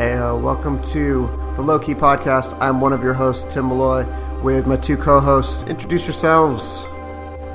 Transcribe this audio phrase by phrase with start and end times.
[0.00, 2.56] Hey, uh, welcome to the Low Key Podcast.
[2.58, 4.06] I'm one of your hosts, Tim Malloy,
[4.40, 5.62] with my two co hosts.
[5.64, 6.86] Introduce yourselves.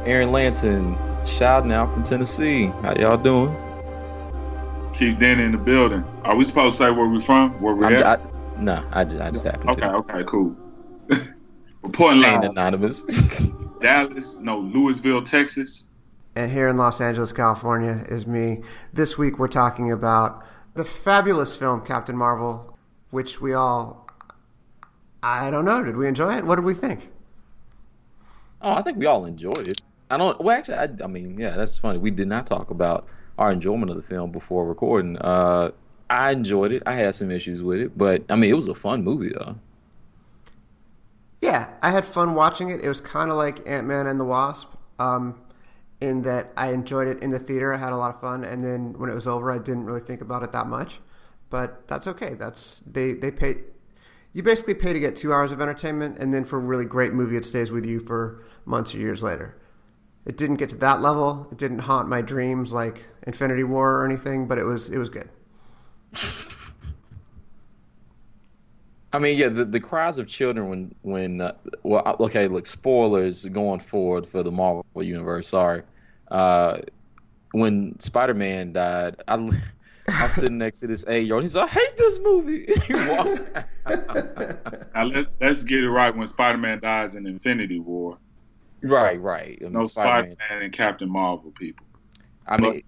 [0.06, 0.96] Aaron Lanton,
[1.26, 2.68] shouting out from Tennessee.
[2.84, 3.52] How y'all doing?
[4.94, 6.04] Keith Denny in the building.
[6.24, 7.50] Are we supposed to say where we're from?
[7.60, 8.06] Where we I'm, at?
[8.06, 8.20] I,
[8.60, 9.94] no, I just, I just happened okay, to.
[9.94, 10.56] okay, cool.
[11.82, 12.52] Reporting Staying live.
[12.52, 13.02] anonymous.
[13.82, 15.90] Dallas, no, Louisville, Texas.
[16.36, 18.62] And here in Los Angeles, California, is me.
[18.94, 22.78] This week we're talking about the fabulous film Captain Marvel,
[23.10, 24.08] which we all.
[25.24, 25.84] I don't know.
[25.84, 26.46] Did we enjoy it?
[26.46, 27.10] What did we think?
[28.66, 29.82] oh, I think we all enjoyed it.
[30.10, 30.40] I don't.
[30.42, 32.00] Well, actually, I, I mean, yeah, that's funny.
[32.00, 33.08] We did not talk about
[33.38, 35.18] our enjoyment of the film before recording.
[35.18, 35.72] Uh,
[36.10, 36.84] I enjoyed it.
[36.86, 39.56] I had some issues with it, but I mean, it was a fun movie though.
[41.42, 42.82] Yeah, I had fun watching it.
[42.82, 45.40] It was kind of like Ant Man and the Wasp, um,
[46.02, 47.74] in that I enjoyed it in the theater.
[47.74, 50.02] I had a lot of fun, and then when it was over, I didn't really
[50.02, 51.00] think about it that much.
[51.50, 52.34] But that's okay.
[52.34, 53.56] That's they they pay.
[54.34, 57.14] You basically pay to get two hours of entertainment, and then for a really great
[57.14, 59.58] movie, it stays with you for months or years later.
[60.26, 61.48] It didn't get to that level.
[61.52, 65.10] It didn't haunt my dreams like Infinity War or anything, but it was it was
[65.10, 65.30] good.
[69.16, 73.46] I mean, yeah, the, the cries of children when when uh, well, okay, look, spoilers
[73.46, 75.48] going forward for the Marvel universe.
[75.48, 75.84] Sorry,
[76.32, 76.80] uh,
[77.54, 79.36] when Spider Man died, I
[80.10, 81.44] I was sitting next to this eight year old.
[81.44, 83.50] He said, "I hate this movie." he walked
[83.86, 84.94] out.
[84.94, 86.14] Now let, let's get it right.
[86.14, 88.18] When Spider Man dies in Infinity War,
[88.84, 89.62] right, right.
[89.62, 91.86] no Spider Man and Captain Marvel people.
[92.48, 92.84] I mean,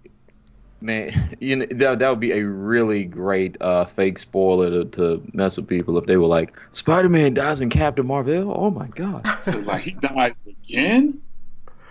[0.80, 5.22] man, you know that that would be a really great uh, fake spoiler to, to
[5.32, 8.88] mess with people if they were like, "Spider Man dies in Captain Marvel." Oh my
[8.88, 9.26] god.
[9.42, 11.20] So like he dies again.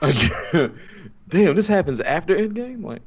[1.29, 2.83] Damn, this happens after Endgame.
[2.83, 3.01] Like,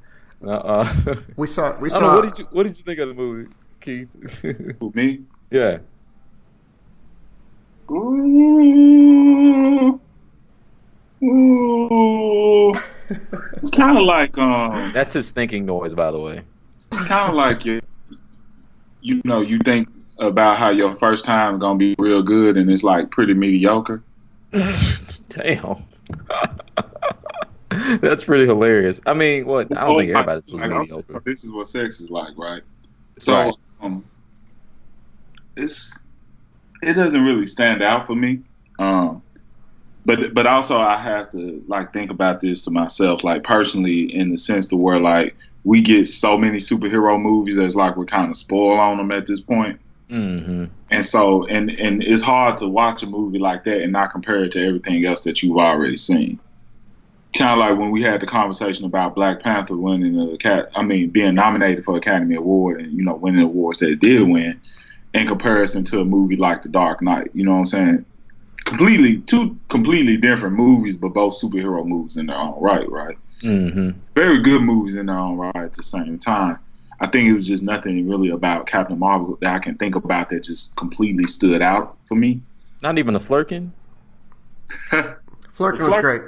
[0.45, 2.09] uh, uh We saw we I don't know.
[2.09, 4.09] saw What did you What did you think of the movie, Keith?
[4.81, 5.21] Who me?
[5.51, 5.79] yeah.
[7.91, 10.01] Ooh.
[11.23, 12.73] Ooh.
[13.61, 14.93] It's kind of like um.
[14.93, 16.43] That's his thinking noise, by the way.
[16.93, 17.81] It's kind of like you.
[19.03, 19.89] You know, you think
[20.19, 24.03] about how your first time gonna be real good, and it's like pretty mediocre.
[25.31, 25.85] Damn.
[28.01, 29.01] That's pretty hilarious.
[29.07, 29.75] I mean, what?
[29.77, 31.23] I don't think everybody's Like, mediocre.
[31.25, 32.63] This is what sex is like, right?
[33.19, 33.55] So, Right.
[33.81, 34.05] um,
[35.57, 35.99] it's
[36.83, 38.41] it doesn't really stand out for me.
[38.79, 39.23] Um,
[40.11, 44.31] but but also I have to like think about this to myself, like personally, in
[44.31, 48.29] the sense to where like we get so many superhero movies that's like we're kind
[48.29, 49.79] of spoiled on them at this point.
[50.09, 54.11] hmm And so, and and it's hard to watch a movie like that and not
[54.11, 56.41] compare it to everything else that you've already seen.
[57.33, 60.83] Kind of like when we had the conversation about Black Panther winning the cat, I
[60.83, 64.61] mean, being nominated for Academy Award and you know winning awards that it did win,
[65.15, 67.31] in comparison to a movie like The Dark Knight.
[67.33, 68.07] You know what I'm saying?
[68.71, 73.19] Completely, two completely different movies, but both superhero movies in their own right, right?
[73.43, 76.59] hmm very good movies in their own right at the same time.
[77.01, 80.31] I think it was just nothing really about Captain Marvel that I can think about
[80.31, 82.43] that just completely stood out for me.
[82.83, 83.71] Not even a Flerken.
[84.91, 86.23] Flerken was great.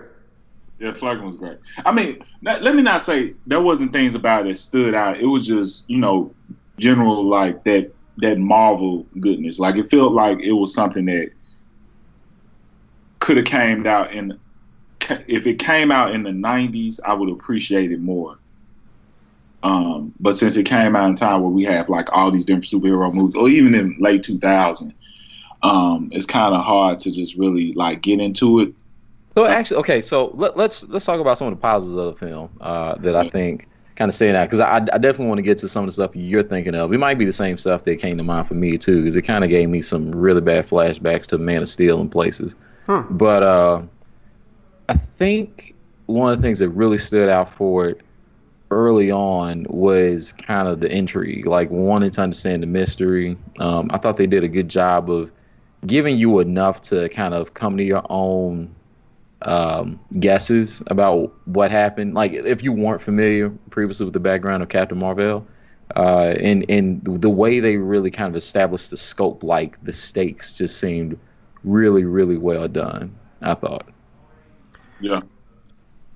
[0.80, 1.58] Yeah, Flagging was great.
[1.86, 5.20] I mean, let, let me not say there wasn't things about it that stood out.
[5.20, 6.34] It was just you know
[6.76, 9.60] general like that that Marvel goodness.
[9.60, 11.30] Like it felt like it was something that
[13.22, 14.38] could have came out in
[15.26, 18.38] if it came out in the '90s, I would appreciate it more.
[19.62, 22.64] Um, but since it came out in time where we have like all these different
[22.64, 24.92] superhero movies, or even in late 2000,
[25.62, 28.74] um, it's kind of hard to just really like get into it.
[29.36, 30.02] So actually, okay.
[30.02, 33.14] So let, let's let's talk about some of the positives of the film uh, that
[33.14, 35.84] I think kind of stand that because I, I definitely want to get to some
[35.84, 36.92] of the stuff you're thinking of.
[36.92, 39.22] It might be the same stuff that came to mind for me too, because it
[39.22, 42.56] kind of gave me some really bad flashbacks to Man of Steel in places.
[42.86, 43.02] Hmm.
[43.10, 43.82] But uh,
[44.88, 45.74] I think
[46.06, 48.00] one of the things that really stood out for it
[48.70, 53.36] early on was kind of the intrigue, like wanting to understand the mystery.
[53.58, 55.30] Um, I thought they did a good job of
[55.86, 58.74] giving you enough to kind of come to your own
[59.42, 62.14] um, guesses about what happened.
[62.14, 65.46] Like if you weren't familiar previously with the background of Captain Marvel,
[65.96, 70.54] uh, and and the way they really kind of established the scope, like the stakes,
[70.54, 71.18] just seemed
[71.64, 73.18] really really well done.
[73.40, 73.88] I thought.
[75.00, 75.22] Yeah.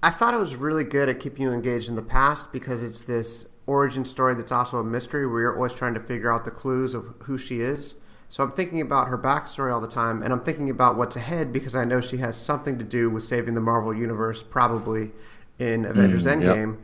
[0.02, 3.04] I thought it was really good at keeping you engaged in the past because it's
[3.04, 6.50] this origin story that's also a mystery where you're always trying to figure out the
[6.52, 7.96] clues of who she is.
[8.28, 11.52] So I'm thinking about her backstory all the time, and I'm thinking about what's ahead
[11.52, 15.12] because I know she has something to do with saving the Marvel Universe, probably
[15.58, 16.56] in Avengers Mm, yep.
[16.56, 16.78] Endgame.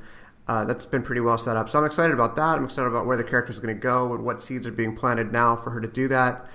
[0.48, 1.68] Uh, that's been pretty well set up.
[1.68, 2.56] So I'm excited about that.
[2.56, 4.96] I'm excited about where the character is going to go and what seeds are being
[4.96, 6.46] planted now for her to do that.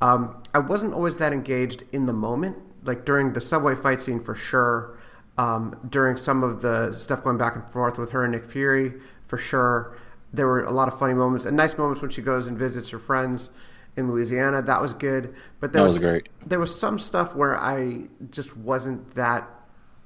[0.00, 4.22] Um, I wasn't always that engaged in the moment, like during the subway fight scene
[4.22, 4.98] for sure.
[5.38, 8.94] Um, during some of the stuff going back and forth with her and Nick Fury
[9.26, 9.96] for sure.
[10.32, 12.88] There were a lot of funny moments and nice moments when she goes and visits
[12.90, 13.50] her friends
[13.96, 14.62] in Louisiana.
[14.62, 15.34] That was good.
[15.60, 16.28] But there was, was great.
[16.44, 19.48] there was some stuff where I just wasn't that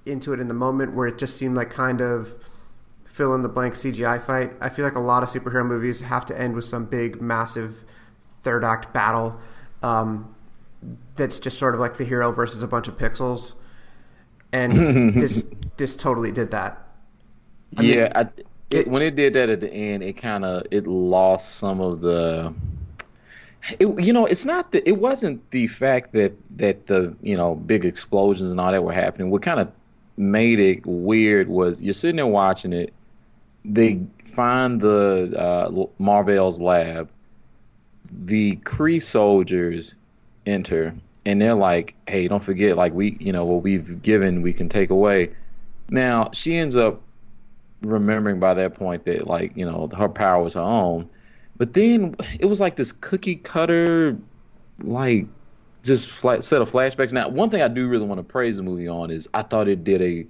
[0.05, 2.35] into it in the moment where it just seemed like kind of
[3.05, 4.53] fill in the blank CGI fight.
[4.61, 7.85] I feel like a lot of superhero movies have to end with some big, massive
[8.43, 9.39] third act battle
[9.83, 10.35] um,
[11.17, 13.55] that's just sort of like the hero versus a bunch of pixels.
[14.53, 15.47] And this
[15.77, 16.79] this totally did that.
[17.77, 20.45] I mean, yeah, I, it, it- when it did that at the end, it kind
[20.45, 22.55] of it lost some of the.
[23.79, 24.87] It, you know, it's not the.
[24.89, 28.93] It wasn't the fact that that the you know big explosions and all that were
[28.93, 29.31] happening.
[29.31, 29.71] What kind of
[30.17, 32.93] made it weird was you're sitting there watching it.
[33.65, 34.01] They
[34.35, 37.11] find the uh, Mar-Vell's lab.
[38.25, 39.95] The Kree soldiers
[40.47, 40.95] enter,
[41.27, 44.69] and they're like, "Hey, don't forget, like we, you know, what we've given, we can
[44.69, 45.31] take away."
[45.91, 47.03] Now she ends up
[47.83, 51.09] remembering by that point that like you know her power was her own
[51.57, 54.17] but then it was like this cookie cutter
[54.83, 55.27] like
[55.83, 58.63] just flat set of flashbacks now one thing i do really want to praise the
[58.63, 60.27] movie on is i thought it did a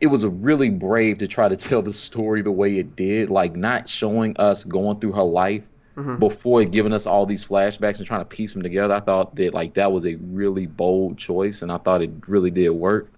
[0.00, 3.30] it was a really brave to try to tell the story the way it did
[3.30, 5.64] like not showing us going through her life
[5.96, 6.16] Mm-hmm.
[6.16, 9.54] before giving us all these flashbacks and trying to piece them together i thought that
[9.54, 13.08] like that was a really bold choice and i thought it really did work.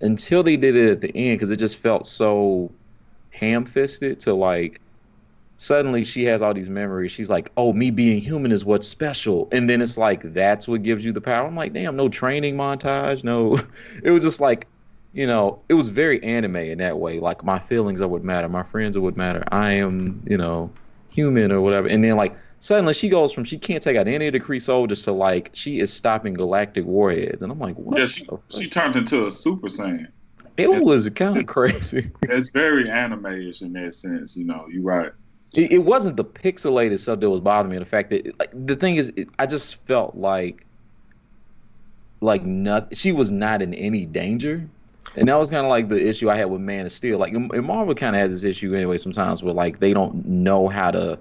[0.00, 2.70] Until they did it at the end because it just felt so
[3.30, 4.80] ham-fisted to like
[5.56, 7.12] suddenly she has all these memories.
[7.12, 9.48] She's like oh me being human is what's special.
[9.52, 11.46] And then it's like that's what gives you the power.
[11.46, 13.58] I'm like damn no training montage no
[14.02, 14.66] it was just like
[15.12, 17.20] you know it was very anime in that way.
[17.20, 18.48] Like my feelings are what matter.
[18.48, 19.44] My friends are what matter.
[19.50, 20.70] I am you know
[21.16, 24.26] human or whatever and then like suddenly she goes from she can't take out any
[24.26, 27.98] of the Kree soldiers to like she is stopping galactic warheads and i'm like what
[27.98, 30.08] Yeah, she she turned into a Super Saiyan.
[30.56, 34.36] it was kind of crazy It's very anime-ish in that sense.
[34.36, 35.12] You know, you're right.
[35.54, 37.78] it, it wasn't the pixelated stuff that was bothering me.
[37.78, 40.66] The fact that like, the thing is, it, I just felt like
[42.20, 44.54] like not she was not in any danger,
[45.16, 47.18] and that was kind of like the issue I had with Man of Steel.
[47.18, 50.68] Like and Marvel kind of has this issue anyway sometimes where like they don't know
[50.68, 51.18] how to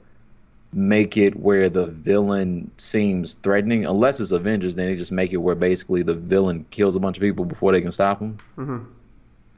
[0.74, 4.75] make it where the villain seems threatening unless it's Avengers.
[4.75, 7.71] Then they just make it where basically the villain kills a bunch of people before
[7.71, 8.86] they can stop him Mhm.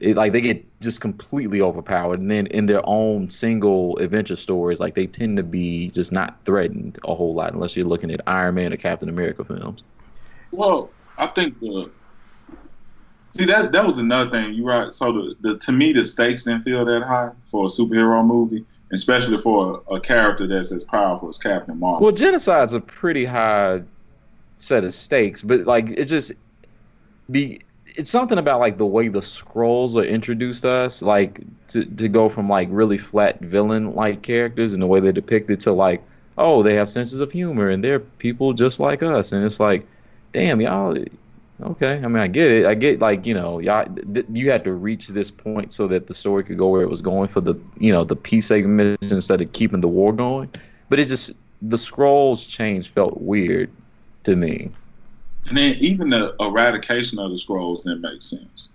[0.00, 4.78] it, like they get just completely overpowered and then in their own single adventure stories
[4.78, 8.20] like they tend to be just not threatened a whole lot unless you're looking at
[8.28, 9.82] iron man or captain america films
[10.52, 11.90] Well, I think the
[13.34, 14.54] see that that was another thing.
[14.54, 14.92] You're right.
[14.92, 18.64] So the, the to me the stakes didn't feel that high for a superhero movie,
[18.92, 22.04] especially for a, a character that's as powerful as Captain Marvel.
[22.04, 23.82] well genocide's a pretty high
[24.58, 26.32] set of stakes but like it just
[27.30, 27.60] be
[27.94, 32.08] it's something about like the way the Skrulls are introduced to us like to, to
[32.08, 36.02] go from like really flat villain like characters and the way they're depicted to like
[36.38, 39.86] oh they have senses of humor and they're people just like us and it's like
[40.32, 40.96] damn y'all
[41.60, 42.66] okay i mean i get it.
[42.66, 43.84] I get like you know y'all
[44.14, 46.88] th- you had to reach this point so that the story could go where it
[46.90, 50.50] was going for the you know the peacemaking mission instead of keeping the war going.
[50.88, 53.70] But it just the Skrulls change felt weird
[54.22, 54.70] to me.
[55.48, 58.70] And then even the eradication of the Skrulls didn't make sense.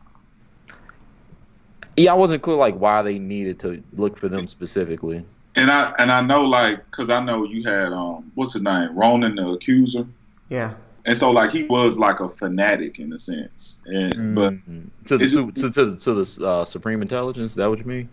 [1.96, 5.24] yeah i wasn't clear like why they needed to look for them specifically.
[5.56, 8.94] And I and I know like because I know you had um what's his name?
[8.98, 10.06] Ronan the Accuser,
[10.50, 10.74] Yeah.
[11.06, 14.90] And so like he was like a fanatic in a sense, and but Mhm.
[15.06, 18.10] to the su- to, to, to the uh, supreme intelligence is that what you mean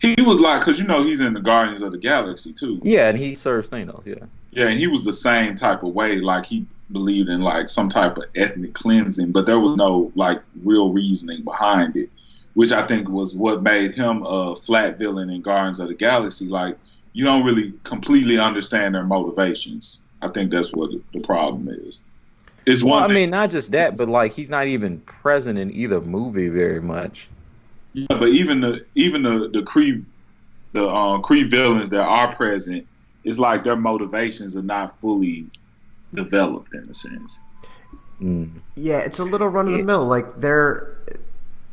[0.00, 2.80] he was like because you know he's in the Guardians of the Galaxy too.
[2.84, 6.20] yeah and he serves thanos yeah Yeah, and he was the same type of way.
[6.20, 10.40] Like he believed in like some type of ethnic cleansing, but there was no like
[10.64, 12.08] real reasoning behind it,
[12.54, 16.46] which I think was what made him a flat villain in Guardians of the Galaxy.
[16.48, 16.78] Like
[17.12, 20.02] you don't really completely understand their motivations.
[20.22, 22.02] I think that's what the problem is.
[22.66, 23.02] It's well one.
[23.04, 26.48] i thing- mean not just that but like he's not even present in either movie
[26.48, 27.28] very much
[27.94, 30.04] Yeah, but even the even the the Kree
[30.72, 32.86] the uh, Kree villains that are present,
[33.24, 35.46] it's like their motivations are not fully
[36.14, 37.40] developed in a sense.
[38.20, 38.60] Mm.
[38.76, 40.04] Yeah, it's a little run of the mill.
[40.04, 40.96] Like they're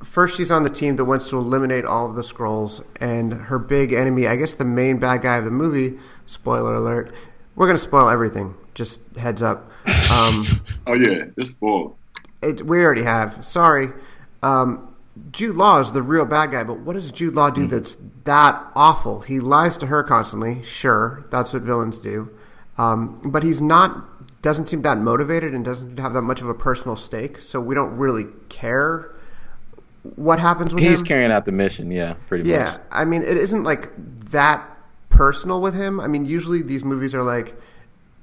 [0.04, 3.60] first, she's on the team that wants to eliminate all of the Skrulls, and her
[3.60, 5.98] big enemy, I guess the main bad guy of the movie.
[6.26, 7.14] Spoiler alert:
[7.56, 8.56] We're gonna spoil everything.
[8.74, 9.72] Just heads up.
[10.12, 10.46] Um,
[10.88, 11.96] Oh yeah, it's spoiled.
[12.42, 13.44] it, we already have.
[13.46, 13.90] Sorry.
[14.44, 14.94] Um,
[15.32, 17.96] Jude Law is the real bad guy, but what does Jude Law do that's
[18.26, 19.22] that awful?
[19.22, 20.62] He lies to her constantly.
[20.64, 22.30] Sure, that's what villains do,
[22.78, 24.42] um, but he's not.
[24.42, 27.40] Doesn't seem that motivated and doesn't have that much of a personal stake.
[27.40, 29.12] So we don't really care
[30.16, 31.08] what happens with He's him.
[31.08, 32.74] carrying out the mission, yeah, pretty Yeah, much.
[32.76, 33.90] Yeah, I mean, it isn't like
[34.32, 34.75] that
[35.16, 36.00] personal with him.
[36.00, 37.56] I mean, usually these movies are like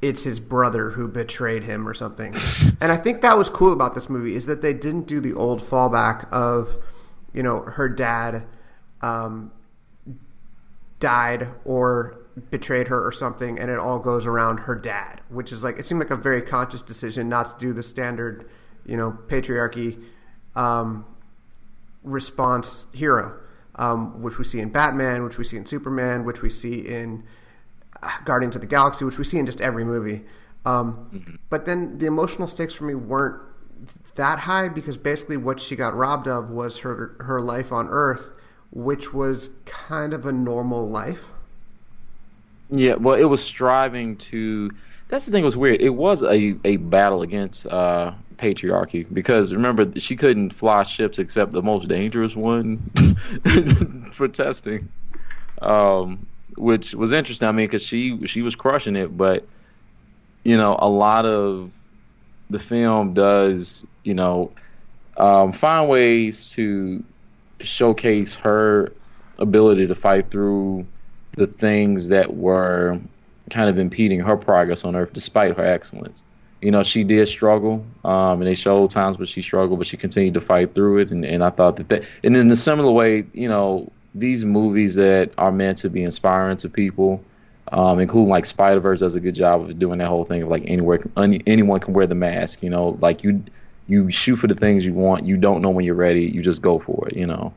[0.01, 2.35] it's his brother who betrayed him or something.
[2.81, 5.33] and I think that was cool about this movie is that they didn't do the
[5.35, 6.77] old fallback of,
[7.33, 8.45] you know, her dad
[9.01, 9.53] um,
[10.99, 12.19] died or
[12.51, 15.87] betrayed her or something, and it all goes around her dad, which is like it
[15.87, 18.49] seemed like a very conscious decision not to do the standard,
[18.85, 20.03] you know, patriarchy.
[20.55, 21.07] Um,
[22.03, 23.39] response hero,
[23.77, 27.25] um, which we see in Batman, which we see in Superman, which we see in
[28.03, 30.25] uh, Guardians of the Galaxy, which we see in just every movie.
[30.65, 31.35] Um, Mm-hmm.
[31.51, 33.43] But then the emotional stakes for me weren't
[34.15, 38.31] that high because basically what she got robbed of was her her life on Earth,
[38.71, 41.25] which was kind of a normal life.
[42.71, 44.71] Yeah, well, it was striving to.
[45.09, 45.43] That's the thing.
[45.43, 45.83] that Was weird.
[45.83, 51.53] It was a, a battle against uh, patriarchy because remember she couldn't fly ships except
[51.53, 52.79] the most dangerous one
[54.13, 54.89] for testing,
[55.61, 57.47] um, which was interesting.
[57.49, 59.47] I mean, because she she was crushing it, but
[60.43, 61.71] you know, a lot of
[62.51, 64.51] the film does you know
[65.17, 67.05] um, find ways to
[67.61, 68.93] showcase her
[69.39, 70.85] ability to fight through
[71.33, 72.99] the things that were
[73.51, 76.25] kind of impeding her progress on earth despite her excellence.
[76.63, 79.97] You know, she did struggle, um, and they showed times where she struggled, but she
[79.97, 81.11] continued to fight through it.
[81.11, 84.95] And, and I thought that, that, and in a similar way, you know, these movies
[84.95, 87.23] that are meant to be inspiring to people,
[87.73, 90.49] um, including like Spider Verse, does a good job of doing that whole thing of
[90.49, 92.63] like anywhere any, anyone can wear the mask.
[92.63, 93.43] You know, like you
[93.89, 95.27] you shoot for the things you want.
[95.27, 96.25] You don't know when you're ready.
[96.25, 97.17] You just go for it.
[97.17, 97.53] You know.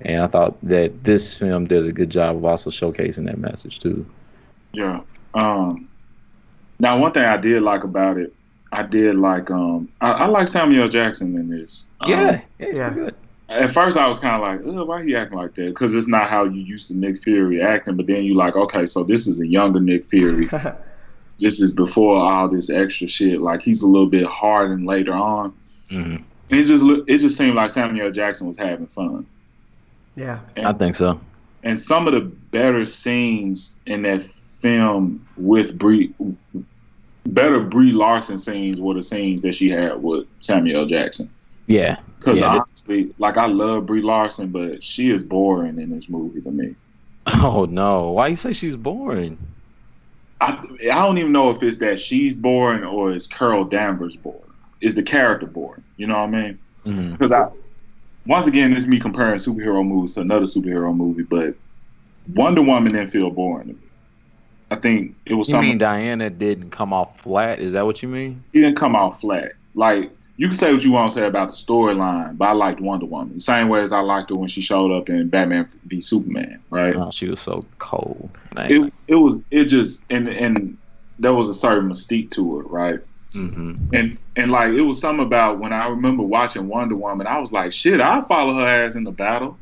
[0.00, 3.78] And I thought that this film did a good job of also showcasing that message
[3.78, 4.06] too.
[4.72, 5.00] Yeah.
[5.34, 5.88] Um,
[6.78, 8.34] now, one thing I did like about it,
[8.78, 11.86] I did like um, I, I like Samuel Jackson in this.
[12.00, 12.90] Um, Yeah, yeah, yeah.
[12.94, 13.14] good.
[13.48, 15.66] At first, I was kind of like, Ugh, why he acting like that?
[15.68, 17.96] Because it's not how you used to Nick Fury acting.
[17.96, 20.48] But then you like, okay, so this is a younger Nick Fury.
[21.38, 23.40] this is before all this extra shit.
[23.40, 25.54] Like he's a little bit hardened later on.
[25.90, 26.22] Mhm.
[26.48, 29.26] It just it just seemed like Samuel Jackson was having fun.
[30.16, 31.20] Yeah, I think so.
[31.62, 36.12] and some of the better scenes in that film with Brie,
[37.26, 41.30] better Brie Larson scenes were the scenes that she had with Samuel Jackson.
[41.66, 46.08] Yeah, Because Yeah, honestly, like I love Brie Larson, but she is boring in this
[46.08, 46.74] movie to me.
[47.28, 49.36] Oh no, why you say she's boring?
[50.40, 50.52] I
[50.92, 54.42] I don't even know if it's that she's boring or is Carol Danvers boring.
[54.80, 55.82] Is the character boring?
[55.96, 56.58] You know what I mean?
[56.84, 57.12] Mm-hmm.
[57.12, 57.48] Because I
[58.26, 61.54] once again, this is me comparing superhero movies to another superhero movie, but
[62.34, 63.85] Wonder Woman didn't feel boring to me.
[64.70, 65.68] I think it was You something.
[65.70, 67.60] mean Diana didn't come off flat?
[67.60, 68.42] Is that what you mean?
[68.52, 69.52] he didn't come off flat.
[69.74, 72.80] Like you can say what you want to say about the storyline, but I liked
[72.80, 75.68] Wonder Woman the same way as I liked her when she showed up in Batman
[75.86, 76.60] v Superman.
[76.70, 76.94] Right?
[76.96, 78.28] Oh, she was so cold.
[78.54, 78.70] Man.
[78.70, 80.76] It it was it just and and
[81.18, 83.00] there was a certain mystique to it, right?
[83.32, 87.38] hmm And and like it was something about when I remember watching Wonder Woman, I
[87.38, 89.56] was like, shit, I'll follow her ass in the battle.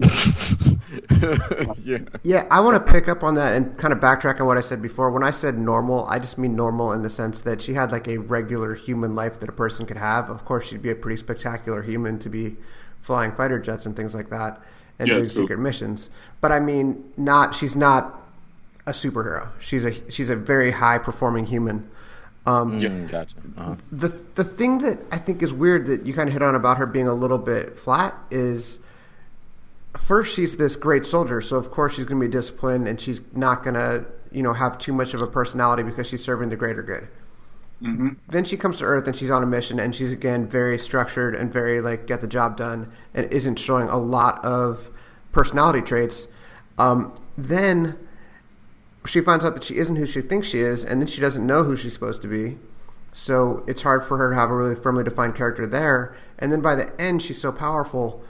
[1.84, 1.98] yeah.
[2.22, 2.46] yeah.
[2.50, 4.80] I want to pick up on that and kind of backtrack on what I said
[4.82, 5.10] before.
[5.10, 8.08] When I said normal, I just mean normal in the sense that she had like
[8.08, 10.28] a regular human life that a person could have.
[10.30, 12.56] Of course, she'd be a pretty spectacular human to be
[13.00, 14.60] flying fighter jets and things like that
[14.98, 15.42] and Yeah, doing true.
[15.42, 16.10] secret missions.
[16.40, 18.20] But I mean, not she's not
[18.86, 19.48] a superhero.
[19.58, 21.88] She's a she's a very high performing human.
[22.46, 23.36] Um, Mm, gotcha.
[23.58, 23.74] Uh-huh.
[23.92, 26.78] the the thing that I think is weird that you kind of hit on about
[26.78, 28.78] her being a little bit flat is
[29.96, 33.20] first she's this great soldier, so of course she's going to be disciplined and she's
[33.32, 36.56] not going to you know have too much of a personality because she's serving the
[36.56, 37.08] greater good.
[37.82, 40.78] hmm Then she comes to Earth and she's on a mission and she's again very
[40.78, 44.90] structured and very like get the job done and isn't showing a lot of
[45.32, 46.28] personality traits.
[46.78, 47.96] Um, then
[49.06, 51.46] she finds out that she isn't who she thinks she is, and then she doesn't
[51.46, 52.58] know who she's supposed to be.
[53.12, 56.16] So it's hard for her to have a really firmly defined character there.
[56.38, 58.22] And then by the end, she's so powerful,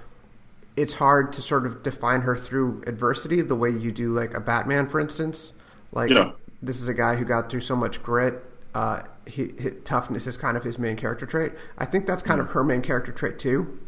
[0.80, 4.40] it's hard to sort of define her through adversity the way you do, like a
[4.40, 5.52] Batman, for instance.
[5.92, 6.32] Like, Yeah.
[6.62, 8.42] this is a guy who got through so much grit.
[8.74, 11.52] Uh, he, he, toughness is kind of his main character trait.
[11.78, 13.78] I think that's kind of her main character trait, too.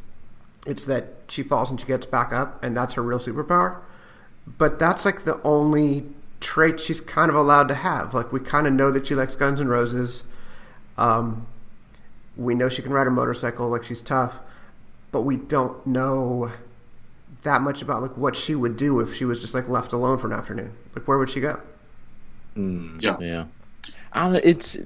[0.66, 3.78] It's that she falls and she gets back up, and that's her real superpower.
[4.58, 6.06] But that's like the only
[6.40, 8.12] trait she's kind of allowed to have.
[8.14, 10.25] Like we kind of know that she likes Guns and Roses.
[10.99, 11.46] Um,
[12.37, 14.40] we know she can ride a motorcycle, like she's tough.
[15.12, 16.50] but we don't know
[17.42, 20.18] that much about like what she would do if she was just like left alone
[20.18, 20.72] for an afternoon.
[20.94, 21.61] Like where would she go?
[22.56, 23.16] Mm, Yeah.
[23.20, 23.44] yeah.
[24.12, 24.40] I don't know.
[24.44, 24.78] It's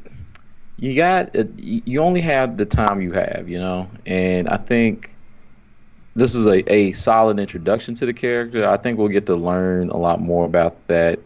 [0.78, 5.14] you got you only have the time you have, you know, and I think
[6.14, 8.66] this is a, a solid introduction to the character.
[8.68, 11.18] I think we'll get to learn a lot more about that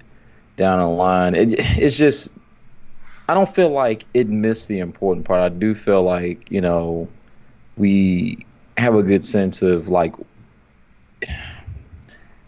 [0.57, 1.35] down the line.
[1.35, 2.33] It, it's just
[3.29, 5.41] I don't feel like it missed the important part.
[5.41, 7.09] I do feel like you know
[7.77, 8.45] we
[8.77, 10.15] have a good sense of like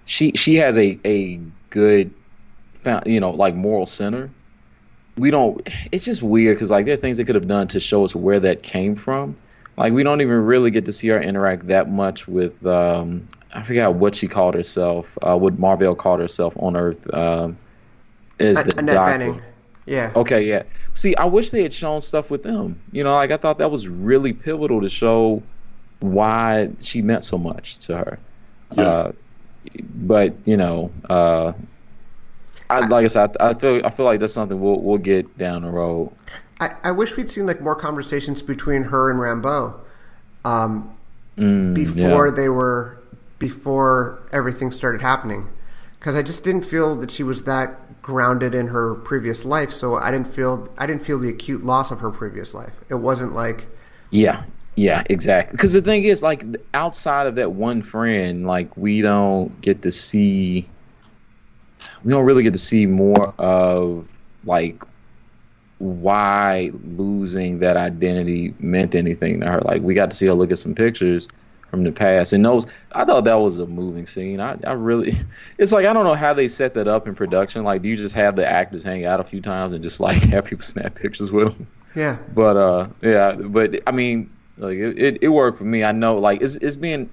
[0.04, 1.38] she she has a a
[1.70, 2.12] good
[3.06, 4.30] you know like moral center
[5.16, 7.78] we don't it's just weird because like there are things they could have done to
[7.78, 9.34] show us where that came from
[9.76, 13.62] like we don't even really get to see her interact that much with um i
[13.62, 17.56] forgot what she called herself uh what marvel called herself on earth um
[18.38, 19.18] is An- the Annette doctor.
[19.18, 19.42] Benning.
[19.86, 20.12] Yeah.
[20.14, 20.62] Okay, yeah.
[20.94, 22.80] See, I wish they had shown stuff with them.
[22.92, 25.42] You know, like I thought that was really pivotal to show
[26.00, 28.18] why she meant so much to her.
[28.76, 28.84] Yeah.
[28.84, 29.12] Uh,
[29.94, 31.52] but you know, uh,
[32.70, 35.36] I, like I said, I, I feel I feel like that's something we'll we'll get
[35.38, 36.12] down the road.
[36.60, 39.74] I, I wish we'd seen like more conversations between her and Rambeau
[40.44, 40.96] um,
[41.36, 42.34] Mm, before yeah.
[42.34, 42.98] they were
[43.38, 45.48] before everything started happening,
[45.98, 49.70] because I just didn't feel that she was that grounded in her previous life.
[49.70, 52.80] So I didn't feel I didn't feel the acute loss of her previous life.
[52.90, 53.66] It wasn't like
[54.10, 54.44] Yeah,
[54.76, 55.52] yeah, exactly.
[55.52, 59.90] Because the thing is, like, outside of that one friend, like, we don't get to
[59.90, 60.66] see,
[62.04, 64.08] we don't really get to see more of,
[64.44, 64.82] like,
[65.78, 69.60] why losing that identity meant anything to her.
[69.60, 71.28] Like, we got to see her look at some pictures
[71.70, 74.40] from the past, and those, I thought that was a moving scene.
[74.40, 75.12] I, I really,
[75.58, 77.62] it's like, I don't know how they set that up in production.
[77.62, 80.22] Like, do you just have the actors hang out a few times and just, like,
[80.22, 81.66] have people snap pictures with them?
[81.94, 82.16] yeah.
[82.34, 85.84] But uh, yeah, but I mean, like it, it, it worked for me.
[85.84, 87.10] I know, like it's it's being,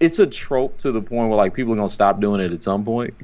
[0.00, 2.62] it's a trope to the point where like people are gonna stop doing it at
[2.62, 3.14] some point.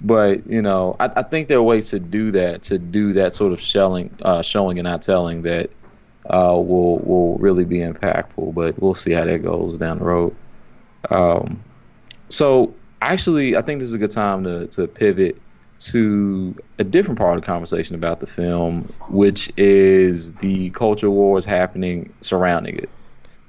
[0.00, 3.34] But you know, I, I think there are ways to do that, to do that
[3.34, 5.70] sort of shelling, uh, showing and not telling that
[6.30, 8.54] uh, will will really be impactful.
[8.54, 10.36] But we'll see how that goes down the road.
[11.10, 11.62] Um,
[12.28, 15.40] so actually, I think this is a good time to to pivot
[15.78, 21.44] to a different part of the conversation about the film, which is the culture wars
[21.44, 22.90] happening surrounding it.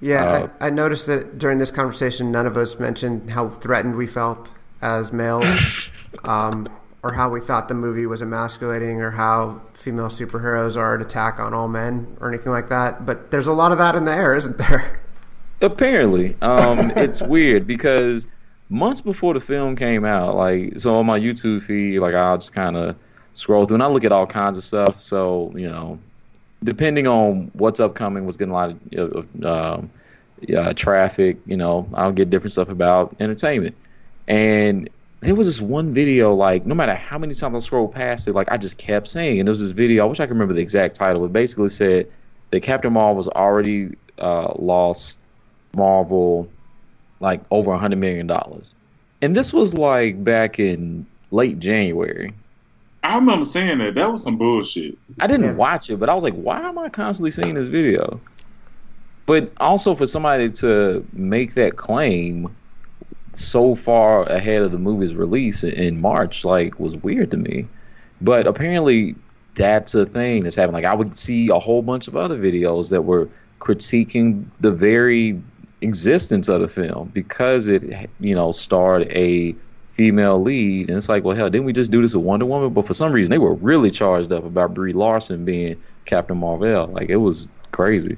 [0.02, 3.96] Yeah, Uh, I, I noticed that during this conversation, none of us mentioned how threatened
[3.96, 5.92] we felt as males,
[6.24, 6.68] um,
[7.04, 11.40] or how we thought the movie was emasculating, or how female superheroes are an attack
[11.40, 13.06] on all men, or anything like that.
[13.06, 15.02] But there's a lot of that in the air, isn't there?
[15.62, 18.28] Apparently, um, it's weird because
[18.70, 22.54] months before the film came out, like so on my YouTube feed, like I'll just
[22.54, 22.96] kind of
[23.34, 25.00] scroll through and I look at all kinds of stuff.
[25.00, 26.00] So you know,
[26.64, 29.90] depending on what's upcoming, what's getting a lot of, um,
[30.76, 33.76] traffic, you know, I'll get different stuff about entertainment.
[34.28, 34.90] And
[35.22, 38.36] there was this one video, like no matter how many times I scrolled past it,
[38.36, 39.40] like I just kept saying.
[39.40, 41.26] And there was this video, I wish I could remember the exact title.
[41.26, 42.10] It basically said
[42.52, 45.20] that Captain Marvel was already uh, lost
[45.74, 46.50] Marvel
[47.20, 48.76] like over a hundred million dollars,
[49.22, 52.34] and this was like back in late January.
[53.04, 53.96] I remember seeing that.
[53.96, 54.98] That was some bullshit.
[55.22, 55.54] I didn't Yeah.
[55.56, 58.20] watch it, but I was like, why am I constantly seeing this video?
[59.26, 62.50] But also for somebody to make that claim
[63.34, 67.68] so far ahead of the movie's release in- in March, like, was weird to me.
[68.22, 69.16] But apparently,
[69.56, 70.74] that's a thing that's happening.
[70.84, 73.30] Like, I would see a whole bunch of other videos that were
[73.62, 75.40] critiquing the very
[75.82, 79.56] existence of the film because it, you know, starred a
[79.94, 80.90] female lead.
[80.90, 82.74] And it's like, well, hell, didn't we just do this with Wonder Woman?
[82.74, 86.88] But for some reason, they were really charged up about Brie Larson being Captain Marvel.
[86.88, 88.18] Like, it was crazy.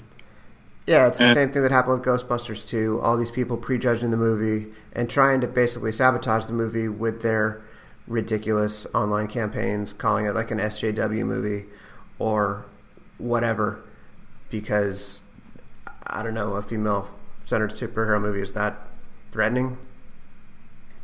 [0.87, 2.99] Yeah, it's the same thing that happened with Ghostbusters 2.
[3.01, 7.61] All these people prejudging the movie and trying to basically sabotage the movie with their
[8.07, 11.65] ridiculous online campaigns, calling it like an SJW movie
[12.19, 12.65] or
[13.17, 13.81] whatever,
[14.49, 15.21] because
[16.07, 17.09] I don't know, a female
[17.45, 18.75] centered superhero movie is that
[19.31, 19.77] threatening?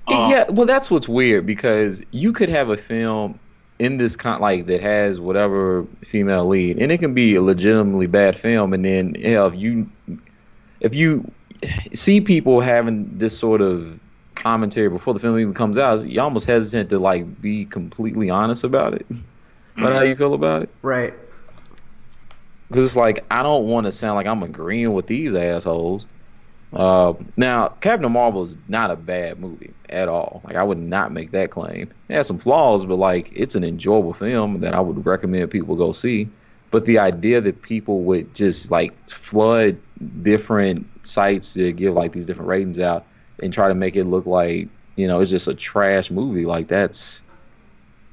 [0.07, 3.37] Uh, yeah, well, that's what's weird because you could have a film
[3.79, 8.07] in this con like that has whatever female lead, and it can be a legitimately
[8.07, 9.89] bad film, and then hell, if you
[10.79, 11.29] if you
[11.93, 13.99] see people having this sort of
[14.35, 18.63] commentary before the film even comes out, you're almost hesitant to like be completely honest
[18.63, 19.05] about it.
[19.77, 21.13] About how you feel about it, Right.
[22.67, 26.07] because it's like I don't want to sound like I'm agreeing with these assholes.
[26.73, 30.41] Uh, now, Captain Marvel is not a bad movie at all.
[30.43, 31.89] Like I would not make that claim.
[32.09, 35.75] It has some flaws, but like it's an enjoyable film that I would recommend people
[35.75, 36.27] go see.
[36.69, 39.77] But the idea that people would just like flood
[40.21, 43.05] different sites to give like these different ratings out
[43.41, 46.67] and try to make it look like you know it's just a trash movie, like
[46.67, 47.23] that's.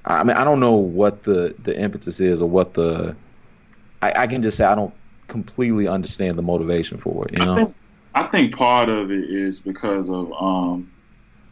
[0.07, 3.17] I mean, I don't know what the the impetus is or what the.
[4.03, 4.95] I, I can just say I don't
[5.29, 7.33] completely understand the motivation for it.
[7.39, 7.75] You know.
[8.15, 10.91] I think, part of it is because of um,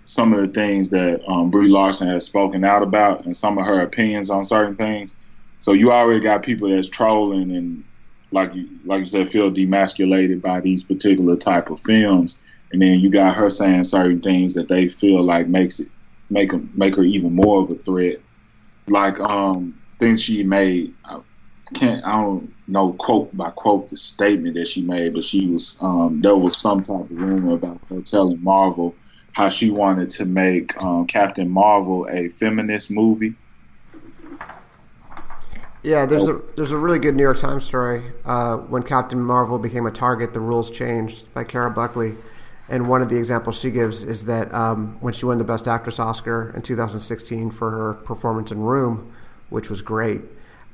[0.05, 3.67] some of the things that um, Brie Larson has spoken out about and some of
[3.67, 5.17] her opinions on certain things.
[5.61, 7.85] So you already got people that's trolling and
[8.33, 12.41] like you like you said feel demasculated by these particular type of films,
[12.73, 15.89] and then you got her saying certain things that they feel like makes it
[16.31, 18.19] make them make her even more of a threat.
[18.89, 20.95] Like um things she made,
[21.75, 25.79] can't I don't know quote by quote the statement that she made, but she was
[25.83, 28.95] um there was some type of rumor about her telling Marvel
[29.33, 33.35] how she wanted to make um, Captain Marvel a feminist movie.
[35.83, 38.03] Yeah, there's a there's a really good New York Times story.
[38.25, 42.15] Uh, when Captain Marvel became a target, the rules changed by Cara Buckley,
[42.69, 45.67] and one of the examples she gives is that um, when she won the Best
[45.67, 49.13] Actress Oscar in 2016 for her performance in Room,
[49.49, 50.21] which was great,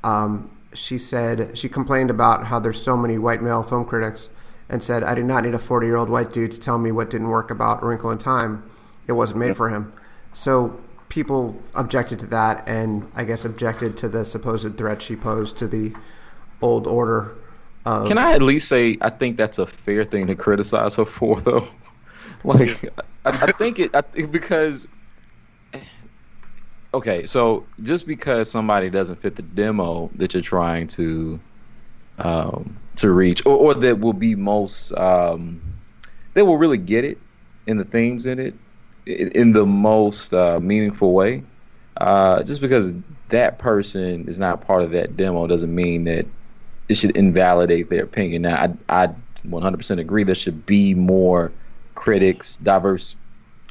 [0.05, 4.28] um, she said she complained about how there's so many white male film critics,
[4.68, 6.92] and said, "I do not need a 40 year old white dude to tell me
[6.92, 8.62] what didn't work about Wrinkle in Time.
[9.07, 9.92] It wasn't made for him."
[10.33, 10.78] So
[11.09, 15.66] people objected to that, and I guess objected to the supposed threat she posed to
[15.66, 15.94] the
[16.61, 17.35] old order.
[17.85, 21.04] Of, Can I at least say I think that's a fair thing to criticize her
[21.04, 21.66] for, though?
[22.44, 22.85] like,
[23.24, 24.88] I, I, think it I because.
[26.94, 31.38] Okay, so just because somebody doesn't fit the demo that you're trying to
[32.18, 35.61] um, to reach, or, or that will be most um,
[36.35, 37.18] that will really get it
[37.66, 38.55] in the themes in it
[39.05, 41.42] in, in the most uh, meaningful way.
[41.98, 42.92] Uh, just because
[43.29, 46.24] that person is not part of that demo doesn't mean that
[46.88, 48.42] it should invalidate their opinion.
[48.42, 49.09] Now, I, I
[49.46, 51.53] 100% agree there should be more
[51.96, 53.16] critics, diverse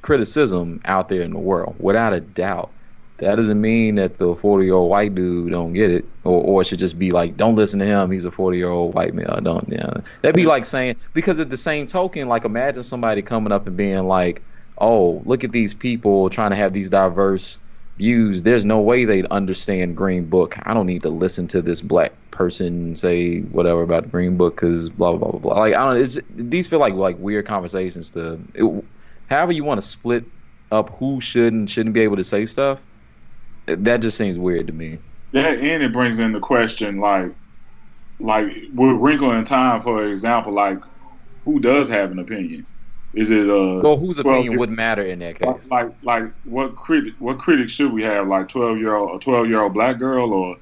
[0.01, 2.69] criticism out there in the world, without a doubt
[3.17, 6.05] that doesn't mean that the 40 year old white dude don't get it.
[6.23, 8.11] Or, or it should just be like don't listen to him.
[8.11, 9.39] He's a 40 year old white male.
[9.41, 10.01] Don't yeah.
[10.21, 13.75] That'd be like saying because at the same token like imagine somebody coming up and
[13.75, 14.41] being like
[14.77, 17.59] oh look at these people trying to have these diverse
[17.97, 18.43] views.
[18.43, 20.55] There's no way they'd understand green book.
[20.63, 24.55] I don't need to listen to this black person say whatever about the green book
[24.55, 25.59] because blah blah blah blah.
[25.59, 28.85] Like i don't it's these feel like like weird conversations to it,
[29.27, 30.23] however you want to split
[30.71, 32.85] up who should and shouldn't be able to say stuff
[33.67, 34.99] that just seems weird to me.
[35.31, 37.31] Yeah, and it brings in the question like,
[38.19, 40.79] like with Wrinkle in Time, for example, like
[41.43, 42.65] who does have an opinion?
[43.13, 43.79] Is it uh?
[43.81, 45.67] Well, whose opinion would matter in that case?
[45.69, 47.13] Like, like what critic?
[47.19, 48.27] What critic should we have?
[48.27, 50.57] Like twelve year old, a twelve year old black girl, or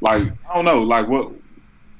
[0.00, 1.32] like I don't know, like what?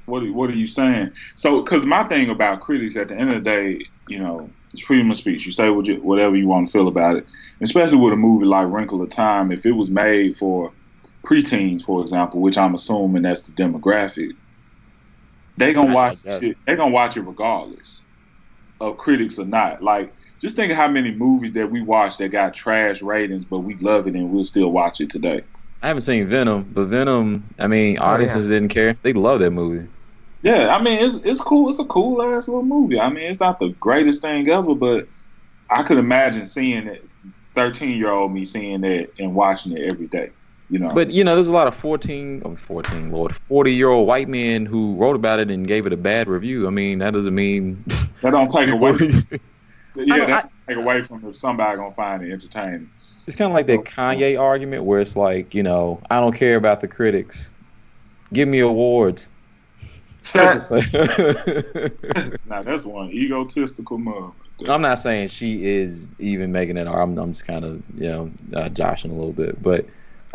[0.07, 1.13] What what are you saying?
[1.37, 4.83] So, because my thing about critics, at the end of the day, you know, it's
[4.83, 5.47] freedom of speech.
[5.47, 7.27] You say what you, whatever you want to feel about it,
[7.61, 9.51] especially with a movie like Wrinkle of Time.
[9.51, 10.73] If it was made for
[11.25, 14.31] preteens, for example, which I'm assuming that's the demographic,
[15.57, 16.57] they gonna watch it.
[16.67, 18.03] They gonna watch it regardless
[18.81, 19.83] of critics or not.
[19.83, 23.59] Like, just think of how many movies that we watch that got trash ratings, but
[23.59, 25.43] we love it and we'll still watch it today.
[25.83, 28.61] I haven't seen Venom, but Venom, I mean, audiences oh, yeah.
[28.61, 28.97] didn't care.
[29.03, 29.87] They love that movie.
[30.43, 31.69] Yeah, I mean it's it's cool.
[31.69, 32.99] It's a cool ass little movie.
[32.99, 35.09] I mean, it's not the greatest thing ever, but
[35.69, 37.05] I could imagine seeing it.
[37.55, 40.31] Thirteen year old me seeing it and watching it every day.
[40.71, 40.93] You know.
[40.95, 44.29] But you know, there's a lot of 14, oh, 14, Lord, 40 year old white
[44.29, 46.69] men who wrote about it and gave it a bad review.
[46.69, 47.83] I mean, that doesn't mean
[48.23, 48.93] that don't take away.
[49.97, 52.89] yeah, that I, take away from if somebody gonna find it entertaining.
[53.27, 56.57] It's kind of like that Kanye argument where it's like, you know, I don't care
[56.57, 57.53] about the critics.
[58.33, 59.29] Give me awards.
[62.47, 64.33] now that's one egotistical move.
[64.69, 66.87] I'm not saying she is even making it.
[66.87, 69.87] I'm, I'm just kind of you know uh, joshing a little bit, but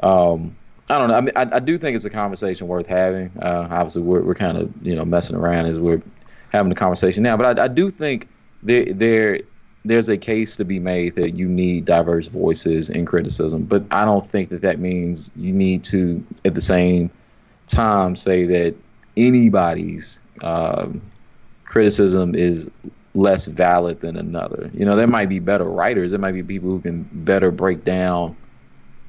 [0.01, 0.55] um,
[0.89, 1.15] I don't know.
[1.15, 3.31] I mean, I, I, do think it's a conversation worth having.
[3.41, 6.01] Uh, obviously, we're we're kind of you know messing around as we're
[6.51, 8.27] having the conversation now, but I, I do think
[8.63, 9.39] there there
[9.83, 14.03] there's a case to be made that you need diverse voices in criticism, but I
[14.03, 17.11] don't think that that means you need to at the same
[17.67, 18.75] time say that
[19.17, 21.01] anybody's um,
[21.65, 22.69] criticism is
[23.13, 24.69] less valid than another.
[24.73, 27.83] You know, there might be better writers, there might be people who can better break
[27.83, 28.35] down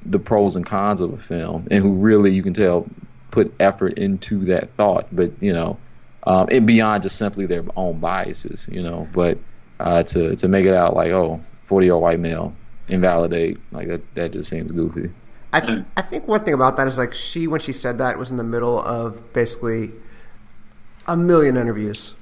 [0.05, 2.87] the pros and cons of a film and who really you can tell
[3.31, 5.77] put effort into that thought, but you know,
[6.25, 9.37] um, and beyond just simply their own biases, you know, but
[9.79, 12.55] uh, to to make it out like oh 40 year old white male
[12.87, 15.11] invalidate like that that just seems goofy.
[15.53, 18.17] I th- I think one thing about that is like she when she said that
[18.17, 19.91] was in the middle of basically
[21.07, 22.15] a million interviews,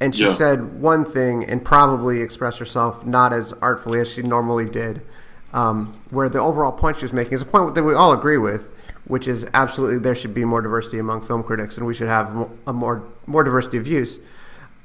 [0.00, 0.32] and she Yeah.
[0.32, 5.02] said one thing and probably expressed herself not as artfully as she normally did.
[5.54, 8.36] Um, where the overall point she was making is a point that we all agree
[8.36, 8.68] with,
[9.06, 12.50] which is absolutely there should be more diversity among film critics, and we should have
[12.66, 14.18] a more more diversity of views.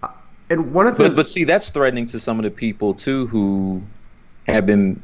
[0.02, 0.08] Uh,
[0.50, 3.28] and one of the But but see, that's threatening to some of the people too
[3.28, 3.82] who
[4.48, 5.02] have been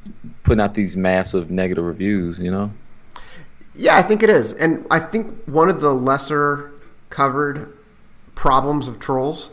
[0.47, 2.39] putting out these massive negative reviews.
[2.39, 2.71] You know.
[3.75, 4.53] Yeah, I think it is.
[4.53, 6.71] And I think one of the lesser
[7.11, 7.77] covered
[8.33, 9.51] problems of trolls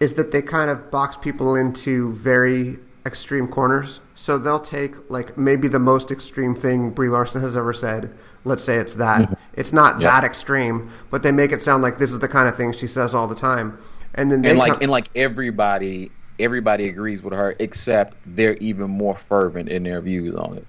[0.00, 4.00] is that they kind of box people into very extreme corners.
[4.14, 8.12] So they'll take like maybe the most extreme thing Brie Larson has ever said.
[8.44, 9.22] Let's say it's that.
[9.22, 9.34] Mm-hmm.
[9.54, 10.10] It's not Yeah.
[10.10, 12.88] that extreme, but they make it sound like this is the kind of thing she
[12.88, 13.78] says all the time.
[14.14, 16.10] And then they and like come- and like everybody
[16.42, 20.66] everybody agrees with her except they're even more fervent in their views on it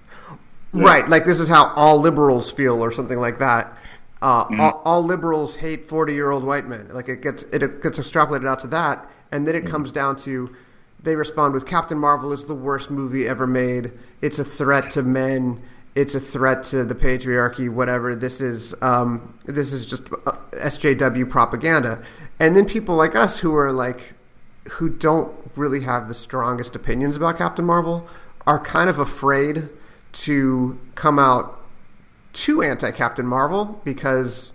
[0.74, 3.72] Right, like this is how all liberals feel, or something like that.
[4.20, 6.88] Uh, all, all liberals hate forty-year-old white men.
[6.92, 10.54] Like it gets it gets extrapolated out to that, and then it comes down to
[11.00, 13.92] they respond with Captain Marvel is the worst movie ever made.
[14.20, 15.62] It's a threat to men.
[15.94, 17.68] It's a threat to the patriarchy.
[17.68, 18.14] Whatever.
[18.16, 22.02] This is um, this is just uh, SJW propaganda.
[22.40, 24.14] And then people like us who are like
[24.72, 28.06] who don't really have the strongest opinions about Captain Marvel
[28.46, 29.68] are kind of afraid
[30.12, 31.60] to come out
[32.32, 34.52] too anti Captain Marvel because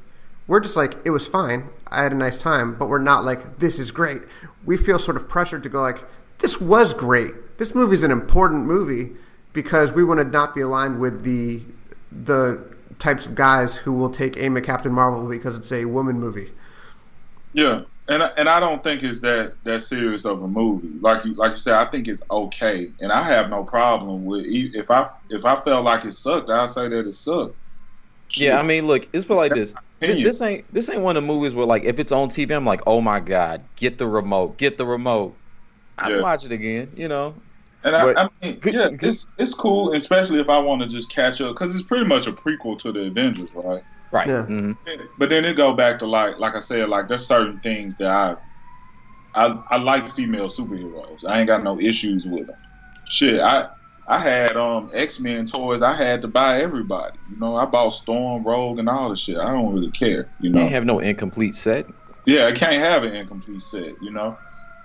[0.48, 1.70] we're just like it was fine.
[1.88, 4.22] I had a nice time, but we're not like this is great.
[4.66, 6.04] We feel sort of pressured to go like
[6.40, 7.58] this was great.
[7.58, 9.12] This movie's an important movie
[9.54, 11.62] because we want to not be aligned with the
[12.12, 12.64] the
[12.98, 16.52] types of guys who will take aim at Captain Marvel because it's a woman movie.
[17.54, 20.98] Yeah, and I- and I don't think it's that that serious of a movie.
[21.02, 24.46] Like you like you said, I think it's okay, and I have no problem with
[24.48, 27.58] if I if I felt like it sucked, I'd say that it sucked.
[28.36, 31.56] yeah i mean look it's like this this ain't this ain't one of the movies
[31.56, 34.78] where like if it's on tv i'm like oh my god get the remote get
[34.78, 35.40] the remote
[35.98, 36.22] i'd Yeah.
[36.22, 37.42] watch it again you know
[37.84, 40.88] And I, I mean, Good- yeah, good- it's it's cool, especially if I want to
[40.88, 43.84] just catch up because it's pretty much a prequel to the Avengers, right?
[44.12, 44.44] Right Yeah.
[44.46, 44.72] hmm
[45.18, 48.08] But then it go back to like like I said, like there's certain things that
[48.08, 48.36] I
[49.34, 51.20] I I like female superheroes.
[51.28, 52.56] I ain't got no issues with them.
[53.06, 53.68] Shit, I
[54.08, 55.82] I had um X Men toys.
[55.82, 57.20] I had to buy everybody.
[57.30, 59.38] You know, I bought Storm, Rogue, and all the shit.
[59.38, 60.32] I don't really care.
[60.40, 60.60] You you know.
[60.62, 61.88] can't have no incomplete set
[62.26, 64.02] Yeah, I can't have an incomplete set.
[64.02, 64.40] You know.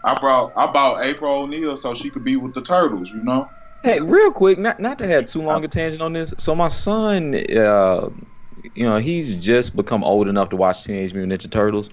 [0.04, 3.10] I brought I bought April O'Neil so she could be with the turtles.
[3.10, 3.50] You know.
[3.82, 6.34] Hey, real quick, not not to have too long a tangent on this.
[6.38, 8.08] So my son, uh,
[8.74, 11.90] you know, he's just become old enough to watch Teenage Mutant Ninja Turtles.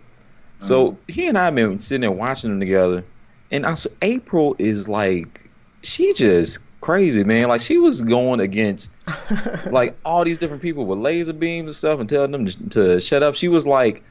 [0.60, 3.04] So he and I have been sitting there watching them together,
[3.50, 5.50] and I said, April is like,
[5.82, 7.47] she just crazy, man.
[7.47, 8.91] Like she was going against
[9.71, 13.02] like all these different people with laser beams and stuff, and telling them to, to
[13.02, 13.34] shut up.
[13.34, 14.04] She was like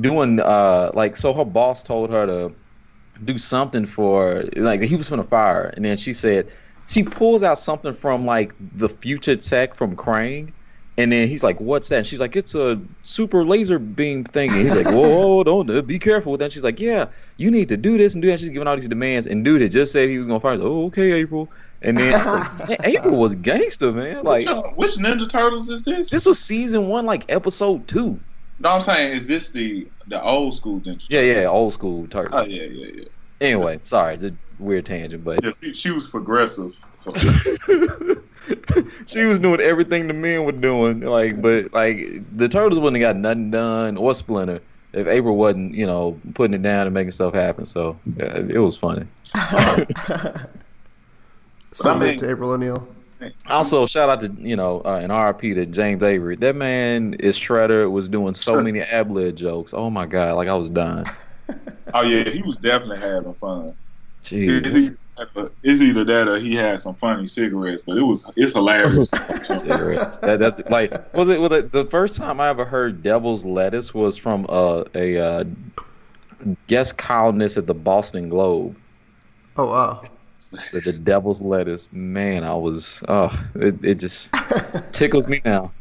[0.00, 2.52] doing uh like so her boss told her to
[3.24, 6.50] do something for like he was from the fire and then she said
[6.88, 10.52] she pulls out something from like the future tech from Krang
[10.96, 11.98] and then he's like what's that?
[11.98, 14.50] And she's like it's a super laser beam thing.
[14.50, 16.52] And he's like whoa don't uh, be careful with that.
[16.52, 18.40] She's like yeah you need to do this and do that.
[18.40, 19.26] She's giving all these demands.
[19.26, 21.50] And dude had just said he was gonna fire oh okay April.
[21.82, 22.12] And then
[22.68, 24.24] like, April was gangster man.
[24.24, 26.10] Like which, which Ninja Turtles is this?
[26.10, 28.18] this was season one like episode two.
[28.60, 31.04] No, I'm saying, is this the the old school Ninja?
[31.08, 32.46] yeah yeah old school turtles.
[32.46, 33.04] Oh yeah, yeah, yeah.
[33.40, 36.76] anyway sorry the weird tangent but Yeah, she, she was progressive.
[36.96, 37.12] So,
[39.06, 41.00] she was doing everything the men were doing.
[41.00, 44.60] Like, but like the turtles wouldn't have got nothing done or Splinter
[44.94, 47.66] if April wasn't, you know, putting it down and making stuff happen.
[47.66, 49.06] So yeah, it was funny.
[51.72, 52.88] Salute mean- to April O'Neil.
[53.46, 56.36] Also, shout out to you know uh, an RP to James Avery.
[56.36, 57.90] That man is Shredder.
[57.90, 59.72] Was doing so many ab lib jokes.
[59.72, 61.06] Oh my god, like I was dying.
[61.94, 63.74] oh yeah, he was definitely having fun.
[64.20, 64.96] It's Jeez.
[65.18, 69.08] Either, it's either that or he had some funny cigarettes, but it was it's hilarious.
[69.46, 70.18] Cigarettes.
[70.18, 73.94] that, that's like was it was it the first time I ever heard Devil's Lettuce
[73.94, 75.44] was from uh, a uh,
[76.66, 78.76] guest columnist at the Boston Globe.
[79.56, 80.02] Oh wow.
[80.72, 84.32] The, the Devil's Lettuce, man, I was oh it, it just
[84.92, 85.72] tickles me now.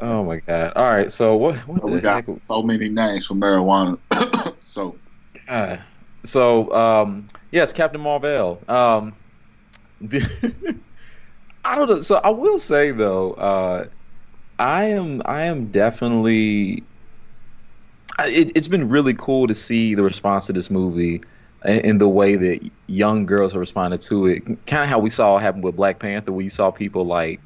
[0.00, 0.72] Oh my god!
[0.74, 2.40] All right, so what what we the got heck?
[2.40, 3.98] so many names for marijuana.
[4.64, 4.96] so
[5.48, 5.76] Uh,
[6.24, 8.64] so um, yes, Captain Marvel.
[8.68, 9.16] Um,
[10.00, 10.80] the-
[11.64, 12.00] I don't know.
[12.00, 13.86] So I will say though, uh,
[14.58, 16.84] I am I am definitely.
[18.20, 21.22] It, it's been really cool to see the response to this movie
[21.64, 24.44] in, the way that young girls have responded to it.
[24.66, 26.30] Kind of how we saw happen with Black Panther.
[26.32, 27.42] Where we saw people like,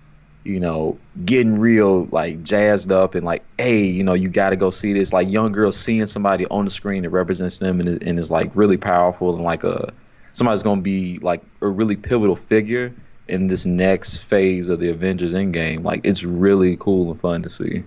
[0.49, 4.57] you know, getting real like jazzed up and like, hey, you know, you got to
[4.57, 5.13] go see this.
[5.13, 8.51] Like young girls seeing somebody on the screen that represents them and, and is like
[8.55, 9.93] really powerful and like a
[10.33, 12.93] somebody's gonna be like a really pivotal figure
[13.29, 15.85] in this next phase of the Avengers Endgame.
[15.85, 17.85] Like it's really cool and fun to see.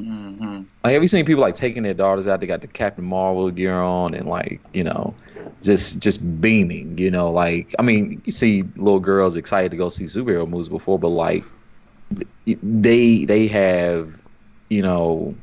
[0.00, 0.62] Mm-hmm.
[0.82, 2.40] Like, have you seen people like taking their daughters out?
[2.40, 5.14] They got the Captain Marvel gear on and like, you know,
[5.62, 6.98] just just beaming.
[6.98, 10.68] You know, like I mean, you see little girls excited to go see superhero movies
[10.68, 11.44] before, but like
[12.46, 14.20] they they have,
[14.68, 15.34] you know,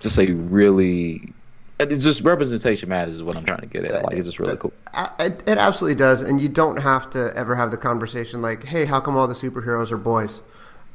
[0.00, 1.32] just a really.
[1.80, 4.04] It's just representation matters is what I'm trying to get at.
[4.04, 4.72] Like it's just really cool.
[5.20, 8.84] It, it absolutely does, and you don't have to ever have the conversation like, "Hey,
[8.84, 10.40] how come all the superheroes are boys?"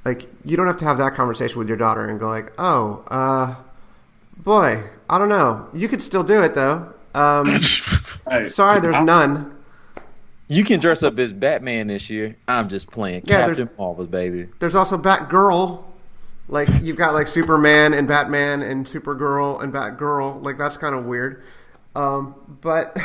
[0.05, 3.03] Like you don't have to have that conversation with your daughter and go like, "Oh,
[3.09, 3.55] uh,
[4.37, 6.93] boy, I don't know." You could still do it though.
[7.15, 7.59] Um,
[8.29, 9.49] Hey, sorry, there's I- none.
[10.49, 12.35] You can dress up as Batman this year.
[12.47, 14.49] I'm just playing Yeah, there's- Captain Marvel, baby.
[14.59, 15.83] There's also Batgirl.
[16.49, 20.43] Like you've got like Superman and Batman and Supergirl and Batgirl.
[20.43, 21.41] Like that's kind of weird.
[21.95, 22.97] Um, but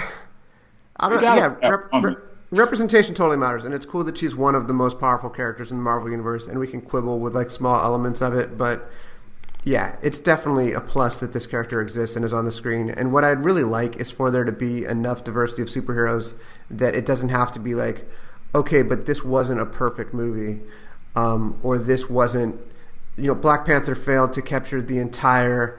[0.97, 1.19] I don't.
[1.19, 2.03] You gotta Yeah, have rep- fun.
[2.03, 2.17] re-
[2.51, 5.79] representation totally matters, and it's cool that she's one of the most powerful characters in
[5.79, 8.91] the Marvel universe, and we can quibble with like small elements of it, but
[9.65, 12.89] yeah, it's definitely a plus that this character exists and is on the screen.
[12.89, 16.35] And what I'd really like is for there to be enough diversity of superheroes
[16.71, 18.09] that it doesn't have to be like,
[18.55, 20.63] okay, but this wasn't a perfect movie,
[21.17, 22.59] um, or this wasn't,
[23.17, 25.79] you know, Black Panther failed to capture the entire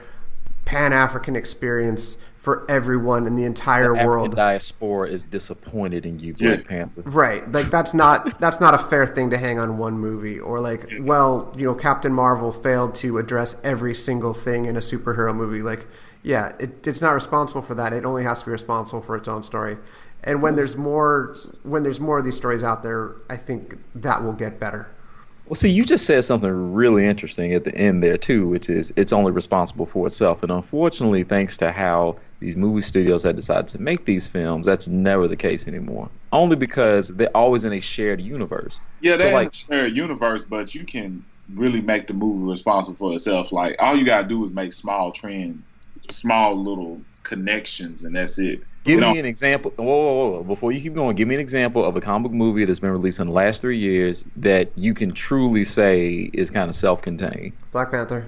[0.65, 4.36] Pan African experience for everyone in the entire African world.
[4.36, 6.65] diaspora is disappointed in you, Black Yeah.
[6.65, 7.02] Panther.
[7.02, 10.39] Right, like that's not that's not a fair thing to hang on one movie.
[10.39, 14.80] Or like, well, you know, Captain Marvel failed to address every single thing in a
[14.80, 15.62] superhero movie.
[15.62, 15.86] Like,
[16.23, 17.91] yeah, it, it's not responsible for that.
[17.91, 19.78] It only has to be responsible for its own story.
[20.23, 24.23] And when there's more when there's more of these stories out there, I think that
[24.23, 24.89] will get better.
[25.45, 28.93] Well, see, you just said something really interesting at the end there too, which is
[28.95, 30.41] it's only responsible for itself.
[30.43, 34.88] And unfortunately, thanks to how these movie studios had decided to make these films, that's
[34.88, 36.10] never the case anymore.
[36.32, 38.80] Only because they're always in a shared universe.
[39.02, 41.23] Yeah, So, they like- like, share a shared universe, but you can
[41.56, 43.52] really make the movie responsible for itself.
[43.52, 45.63] Like all you gotta do is make small trend,
[46.10, 48.62] small little connections, and that's it.
[48.86, 49.71] Give You know, me an example.
[49.75, 50.43] Whoa, whoa, whoa!
[50.43, 53.19] Before you keep going, give me an example of a comic movie that's been released
[53.19, 57.52] in the last three years that you can truly say is kind of self-contained.
[57.73, 58.25] Black Panther.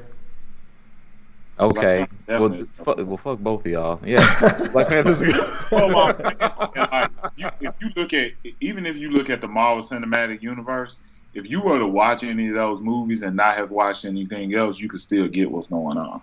[1.62, 1.98] Okay.
[1.98, 4.00] Black Panther Well, fuck, well, fuck both of y'all.
[4.06, 4.68] Yeah.
[4.74, 5.36] Black Panther's good.
[5.72, 6.34] Well, well,
[6.76, 11.00] like, you, if you look at even if you look at the Marvel Cinematic Universe,
[11.34, 14.80] if you were to watch any of those movies and not have watched anything else,
[14.82, 16.22] you could still get what's going on.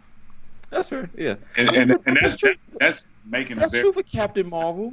[0.68, 1.08] That's fair.
[1.16, 1.36] Yeah.
[1.56, 2.54] And and, and that's That's true.
[2.78, 4.92] that's making a That's very true for Captain Marvel.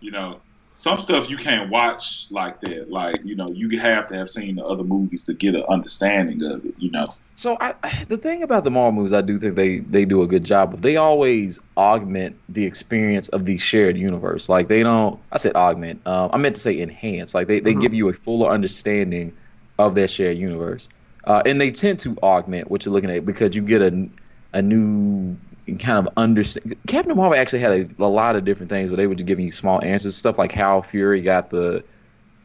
[0.00, 0.40] you know
[0.76, 2.90] some stuff you can't watch like that.
[2.90, 6.42] Like you know you have to have seen the other movies to get an understanding
[6.44, 6.74] of it.
[6.78, 7.14] You know.
[7.36, 7.74] So I,
[8.08, 10.74] the thing about the Marvel movies, I do think they they do a good job
[10.74, 10.82] of.
[10.82, 14.48] They always augment the experience of the shared universe.
[14.48, 15.20] Like they don't.
[15.32, 16.06] I said augment.
[16.06, 17.34] Um, I meant to say enhance.
[17.34, 17.82] Like they, they Mhm.
[17.82, 19.36] give you a fuller understanding
[19.78, 20.88] of their shared universe,
[21.24, 24.08] uh, and they tend to augment what you're looking at because you get a
[24.54, 25.38] a new
[25.74, 26.74] kind of understand.
[26.86, 29.44] Captain Marvel actually had a, a lot of different things where they were just giving
[29.44, 31.82] you small answers, stuff like how Fury got the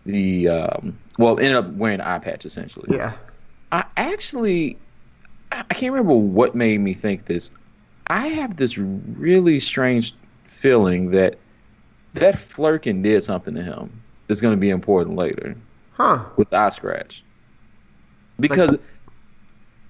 [0.05, 2.95] the um, well ended up wearing an eye patch essentially.
[2.95, 3.13] Yeah.
[3.71, 4.77] I actually,
[5.51, 7.51] I can't remember what made me think this.
[8.07, 10.13] I have this really strange
[10.45, 11.37] feeling that
[12.13, 15.55] that Flerken did something to him that's going to be important later
[15.93, 16.25] Huh.
[16.35, 17.23] with the eye scratch.
[18.39, 18.75] Because,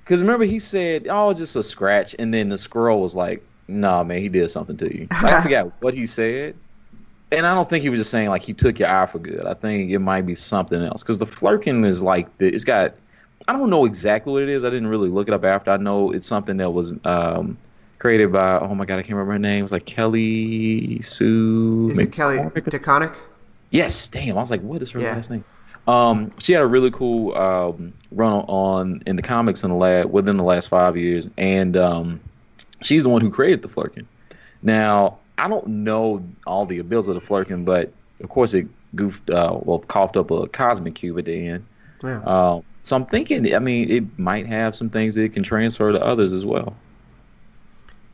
[0.03, 4.03] because remember he said, "Oh, just a scratch," and then the squirrel was like, "Nah,
[4.03, 6.55] man, he did something to you." I forgot what he said,
[7.31, 9.45] and I don't think he was just saying like he took your eye for good.
[9.45, 12.93] I think it might be something else because the Flerken is like the, it's got.
[13.47, 14.63] I don't know exactly what it is.
[14.63, 15.71] I didn't really look it up after.
[15.71, 17.57] I know it's something that was um,
[17.97, 18.59] created by.
[18.59, 19.59] Oh my god, I can't remember her name.
[19.59, 21.89] It was like Kelly Sue.
[21.91, 22.63] Is it Kelly McCormick?
[22.65, 23.15] DeConnick?
[23.71, 24.37] Yes, damn.
[24.37, 25.15] I was like, what is her Yeah.
[25.15, 25.43] last name?
[25.87, 30.11] Um, she had a really cool um, run on in the comics in the lab
[30.11, 32.19] within the last five years, and um,
[32.81, 34.05] she's the one who created the Flerken.
[34.61, 39.29] Now, I don't know all the abilities of the Flerken, but of course it goofed,
[39.29, 41.65] uh, well, coughed up a cosmic cube at the end.
[42.03, 42.19] Yeah.
[42.19, 45.91] Uh, so I'm thinking, I mean, it might have some things that it can transfer
[45.91, 46.75] to others as well.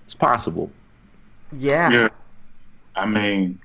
[0.03, 0.71] It's possible.
[1.51, 1.89] yeah.
[1.89, 2.09] Yeah.
[2.95, 3.59] I mean,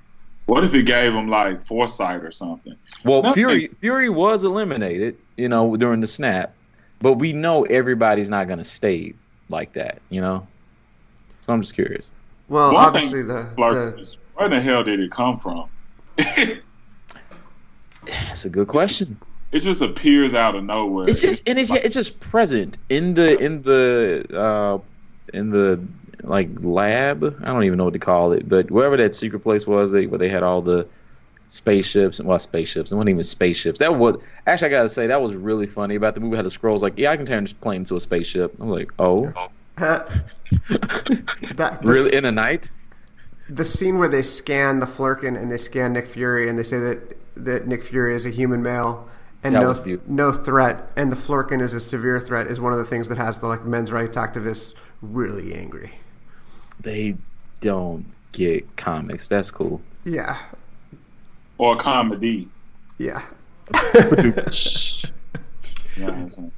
[0.46, 2.74] what if it gave him like foresight or something?
[3.04, 6.54] Well, No, Fury Fury was eliminated, you know, during the snap,
[7.00, 9.14] but we know everybody's not going to stay
[9.48, 10.46] like that, you know.
[11.40, 12.10] So I'm just curious.
[12.48, 15.68] Well, One obviously the, the is, where the hell did it come from?
[18.04, 19.16] That's a good question.
[19.52, 21.08] it just appears out of nowhere.
[21.08, 24.78] It's just and it's yeah, it's just present in the in the uh
[25.32, 25.80] in the
[26.22, 27.24] like lab.
[27.42, 30.06] I don't even know what to call it, but wherever that secret place was, they
[30.06, 30.86] where they had all the
[31.48, 32.90] spaceships and well spaceships.
[32.90, 33.78] and wasn't even spaceships.
[33.78, 34.16] That was
[34.46, 36.36] actually I gotta say that was really funny about the movie.
[36.36, 38.54] How the Skrulls like, yeah, I can turn this plane into a spaceship.
[38.60, 39.32] I'm like, oh,
[39.76, 42.70] that really in a night?
[43.48, 46.78] the scene where they scan the Flerken and they scan Nick Fury and they say
[46.78, 49.08] that that Nick Fury is a human male
[49.42, 52.78] and That no no threat and the Flerken is a severe threat is one of
[52.78, 55.92] the things that has the like men's rights activists really angry.
[56.82, 57.16] They
[57.60, 59.28] don't get comics.
[59.28, 59.80] That's cool.
[60.04, 60.38] Yeah.
[61.58, 62.48] or comedy.
[62.98, 63.22] Yeah.
[65.96, 66.52] You know what I'm saying?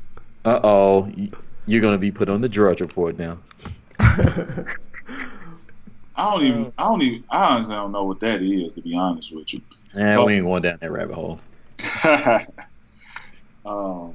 [0.44, 1.12] Uh oh,
[1.66, 3.38] you're gonna be put on the Drudge Report now.
[3.98, 4.64] I
[6.16, 6.72] don't even.
[6.78, 7.24] I don't even.
[7.30, 8.74] I honestly don't know what that is.
[8.74, 9.60] To be honest with you.
[9.96, 10.24] Oh.
[10.24, 11.40] we ain't going down that rabbit hole.
[13.64, 14.14] um,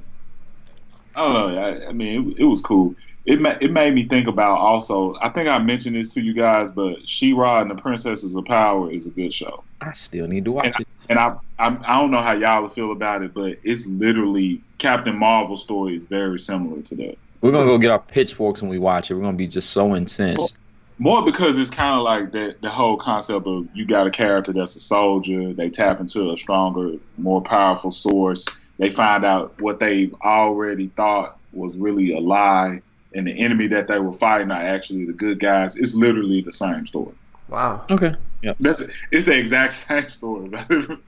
[1.14, 1.58] I don't know.
[1.58, 2.94] I, I mean, it, it was cool.
[3.30, 5.14] It ma- it made me think about also.
[5.22, 8.90] I think I mentioned this to you guys, but She-Ra and the Princesses of Power
[8.90, 9.62] is a good show.
[9.80, 10.88] I still need to watch it.
[11.08, 15.16] And I I'm, I don't know how y'all feel about it, but it's literally Captain
[15.16, 17.18] Marvel story is very similar to that.
[17.40, 19.14] We're gonna go get our pitchforks when we watch it.
[19.14, 20.58] We're gonna be just so incensed.
[20.98, 24.52] More because it's kind of like the the whole concept of you got a character
[24.52, 25.52] that's a soldier.
[25.52, 28.44] They tap into a stronger, more powerful source.
[28.78, 32.80] They find out what they already thought was really a lie,
[33.14, 35.76] and the enemy that they were fighting are actually the good guys.
[35.76, 37.14] It's literally the same story.
[37.48, 37.84] Wow.
[37.90, 38.12] Okay.
[38.42, 38.54] Yeah.
[38.60, 40.48] That's it's the exact same story.
[40.48, 41.00] but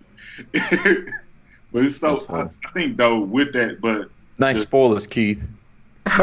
[1.74, 2.56] it's so That's.
[2.66, 5.48] I think though with that, but Nice spoilers, Keith.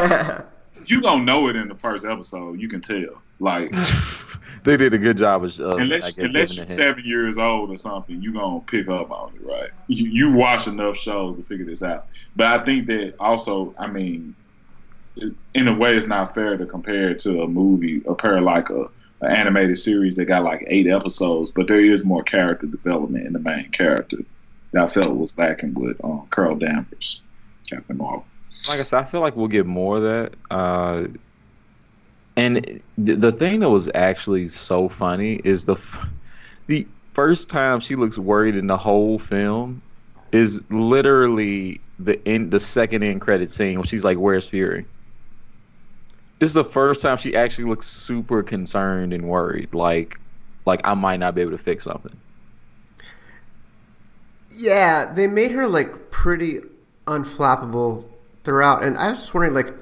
[0.86, 2.60] you gonna know it in the first episode.
[2.60, 3.22] You can tell.
[3.40, 3.74] Like
[4.64, 5.58] they did a good job of.
[5.60, 9.12] of I unless guess, unless you're seven years old or something, you gonna pick up
[9.12, 9.70] on it, right?
[9.88, 12.08] You you watch enough shows to figure this out.
[12.36, 14.36] But I think that also, I mean,
[15.54, 18.70] in a way, it's not fair to compare it to a movie, a pair like
[18.70, 18.86] a
[19.22, 23.34] an animated series that got like eight episodes, but there is more character development in
[23.34, 24.18] the main character
[24.72, 27.22] that I felt was lacking with um, Carol Danvers,
[27.70, 28.26] Captain Marvel.
[28.68, 30.36] like I said, I feel like we'll get more of that.
[30.50, 31.08] Uh,
[32.38, 36.08] and the, the thing that was actually so funny is the f-
[36.68, 39.82] the first time she looks worried in the whole film
[40.32, 44.86] is literally the end, the second end credit scene when she's like, "Where's Fury?"
[46.40, 50.20] This is the first time she actually looks super concerned and worried, like
[50.66, 52.16] like I might not be able to fix something.
[54.50, 56.60] Yeah, they made her like pretty
[57.06, 58.06] unflappable
[58.44, 59.74] throughout, and I was just wondering, like,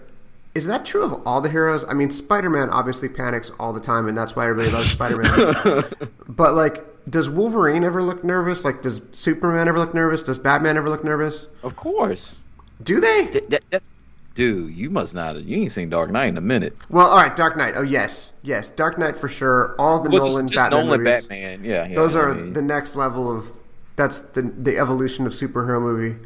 [0.55, 1.85] is that true of all the heroes?
[1.87, 5.83] I mean, Spider-Man obviously panics all the time, and that's why everybody loves Spider-Man.
[6.27, 8.65] but like, does Wolverine ever look nervous?
[8.65, 10.23] Like, does Superman ever look nervous?
[10.23, 11.47] Does Batman ever look nervous?
[11.63, 12.41] Of course,
[12.83, 13.27] Do they?
[13.27, 13.89] That- that- that's-
[14.37, 15.35] dude, you must not.
[15.35, 16.77] have- You ain't seen Dark Knight in a minute.
[16.89, 17.73] Well, all right, Dark Knight.
[17.75, 19.75] Oh yes, yes, Dark Knight for sure.
[19.79, 21.21] All the Well, Nolan just, just Batman Nolan movies.
[21.27, 21.95] Batman, yeah, yeah.
[21.95, 23.51] Those I are mean, the next level of
[23.95, 26.17] that's the the evolution of superhero movie.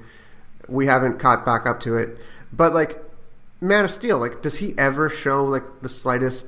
[0.68, 2.18] We haven't caught back up to it,
[2.54, 3.02] but like
[3.62, 6.48] Man of Steel, like does he ever show like the slightest?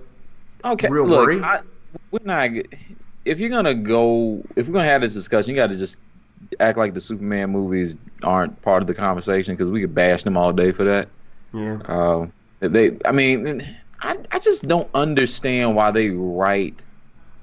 [0.66, 0.90] okay.
[0.90, 1.42] real look, worry?
[1.42, 1.62] I,
[2.12, 2.50] we're not.
[3.26, 5.98] If you're gonna go, if we're gonna have this discussion, you got to just
[6.60, 10.36] act like the Superman movies aren't part of the conversation because we could bash them
[10.38, 11.08] all day for that.
[11.54, 12.28] Yeah, Uh,
[12.60, 13.62] they, I mean,
[14.02, 16.86] I, I just don't understand why they write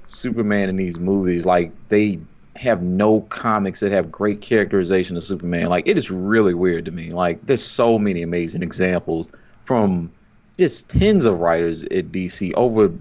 [0.07, 2.21] Superman in these movies like they
[2.57, 5.67] have no comics that have great characterization of Superman.
[5.67, 7.11] Like it is really weird to me.
[7.11, 9.31] Like there's so many amazing examples
[9.67, 10.13] from
[10.59, 12.93] just tens of writers at DC over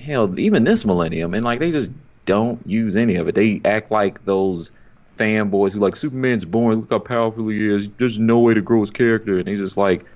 [0.00, 1.92] hell even this millennium, and like they just
[2.26, 3.34] don't use any of it.
[3.34, 4.72] They act like those
[5.18, 6.80] fanboys who like Superman's born.
[6.80, 7.88] Look how powerful he is.
[7.98, 10.06] There's no way to grow his character, and he's just like,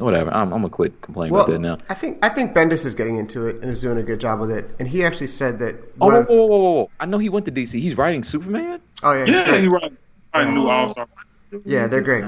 [0.00, 0.30] whatever.
[0.30, 1.78] I'm, I'm gonna quit complaining well, about that now.
[1.88, 4.40] I think I think Bendis is getting into it and is doing a good job
[4.40, 4.70] with it.
[4.78, 5.76] And he actually said that.
[6.00, 6.90] Oh, one whoa, whoa, whoa, whoa, whoa.
[7.00, 7.80] I know he went to DC.
[7.80, 8.80] He's writing Superman.
[9.02, 9.60] oh yeah, he's Yeah, great.
[9.62, 9.92] he wrote
[10.34, 11.08] a new All Star.
[11.64, 12.24] Yeah, they're great.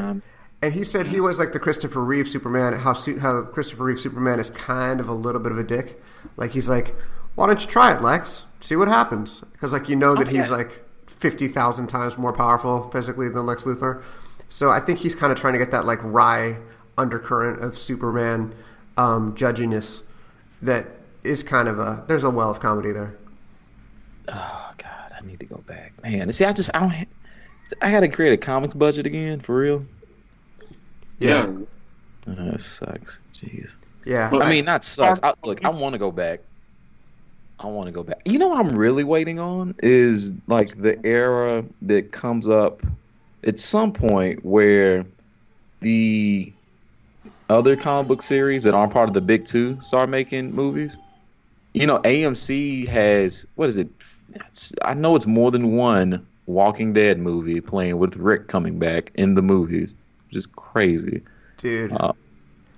[0.63, 2.75] And he said he was like the Christopher Reeve Superman.
[2.75, 6.03] How how Christopher Reeve Superman is kind of a little bit of a dick.
[6.37, 6.95] Like he's like,
[7.35, 8.45] why don't you try it, Lex?
[8.61, 9.41] See what happens.
[9.53, 10.57] Because like you know that Oh, he's yeah.
[10.57, 14.03] like fifty thousand times more powerful physically than Lex Luthor.
[14.51, 16.57] So I think he's kind of trying to get that like wry
[17.01, 18.55] undercurrent of Superman
[18.97, 20.03] um, judginess
[20.63, 20.87] that
[21.25, 23.15] is kind of a there's a well of comedy there.
[24.29, 26.31] Oh God, I need to go back, man.
[26.33, 27.09] See, I just I don't.
[27.81, 29.85] I got to create a comics budget again for real.
[31.19, 31.47] Yeah.
[31.47, 31.67] Oh,
[32.27, 33.21] that sucks.
[33.35, 33.77] Jeez.
[34.05, 35.21] Yeah, But- I mean, not sucks.
[35.23, 36.41] I, look, I want to go back.
[37.59, 38.23] I want to go back.
[38.25, 42.83] You know what I'm really waiting on is like the era that comes up
[43.45, 45.05] at some point where
[45.81, 46.53] the
[47.51, 50.99] other comic book series that aren't part of the big two start making movies.
[51.75, 53.89] You know, AMC has what is it?
[54.35, 59.11] It's, I know it's more than one Walking Dead movie playing with Rick coming back
[59.15, 59.95] in the movies,
[60.29, 61.23] which is crazy.
[61.59, 61.93] Dude.
[61.93, 62.13] Uh,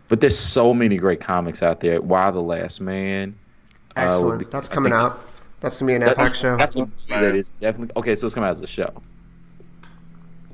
[0.09, 2.01] but there's so many great comics out there.
[2.03, 3.35] Y the Last Man?
[3.97, 4.39] uh, Excellent.
[4.41, 5.20] be- that's coming think- out.
[5.61, 6.57] That's gonna be an that- FX show.
[6.57, 8.14] That's a movie that is definitely okay.
[8.14, 8.93] So it's coming out as a show.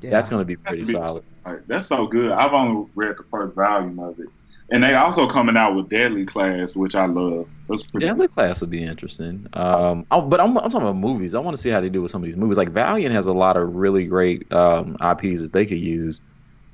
[0.01, 0.11] yeah.
[0.11, 1.23] That's going to be pretty That'd be- solid.
[1.49, 2.31] Like, that's so good.
[2.31, 4.27] I've only read the first volume of it,
[4.69, 7.47] and they also coming out with Deadly Class, which I love.
[7.67, 8.05] That's pretty.
[8.05, 9.47] Deadly Class would be interesting.
[9.53, 11.33] Um, oh, but I'm, I'm talking about movies.
[11.33, 12.57] I want to see how they do with some of these movies.
[12.57, 16.21] Like Valiant has a lot of really great um, IPs that they could use,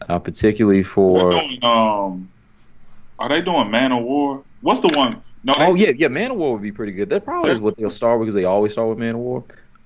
[0.09, 1.31] uh, particularly for.
[1.31, 2.29] doing, um,
[3.17, 4.43] are they doing Manowar?
[4.61, 5.21] What's the one?
[5.45, 6.07] No, they, Oh yeah, yeah.
[6.07, 7.09] Manowar would be pretty good.
[7.09, 9.43] That probably is what they'll start with because they always start with Manowar.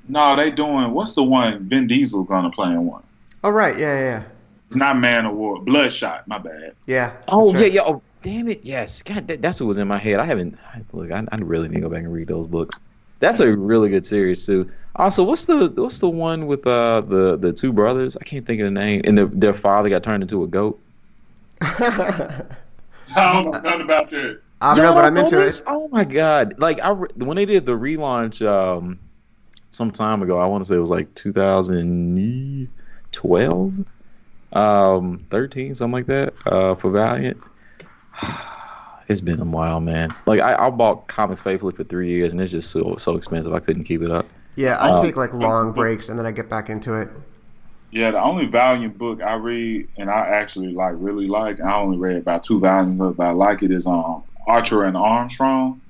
[0.07, 0.91] no, they doing.
[0.91, 1.65] What's the one?
[1.65, 3.03] Vin Diesel's gonna play in one.
[3.43, 4.23] Oh right, yeah, yeah, yeah.
[4.70, 5.65] It's not Manowar.
[5.65, 6.28] Bloodshot.
[6.28, 6.76] My bad.
[6.86, 7.13] Yeah.
[7.28, 7.82] Oh that's yeah, yeah.
[7.86, 9.01] Oh damn it, yes.
[9.01, 10.20] God, that, that's what was in my head.
[10.20, 11.11] I haven't I- look.
[11.11, 12.80] I, I really need to go back and read those books.
[13.20, 14.70] That's a really good series too.
[14.95, 18.15] Also, what's the what's the one with uh the the two brothers?
[18.15, 19.01] I can't think of the name.
[19.05, 20.80] And the, their father got turned into a goat.
[21.61, 22.45] I
[23.15, 24.41] don't know nothing about that.
[24.61, 25.63] I don't know, but I'm into know it.
[25.65, 26.59] Oh my god!
[26.59, 28.99] Like I re- when they did the relaunch um
[29.72, 33.74] some time ago, I want to say it was like 2012,
[34.53, 36.33] um 13, something like that.
[36.45, 37.37] Uh, for Valiant.
[39.07, 40.13] It's been a while, man.
[40.27, 43.51] Like I, I bought comics faithfully for three years, and it's just so so expensive.
[43.55, 44.27] I couldn't keep it up.
[44.55, 47.09] Yeah, I Um, take like long breaks and then I get back into it.
[47.91, 51.59] Yeah, the only Valiant book I read and I actually like really like.
[51.59, 53.71] I only read about two volumes of, it, but I like it.
[53.71, 55.81] Is um Archer and Armstrong,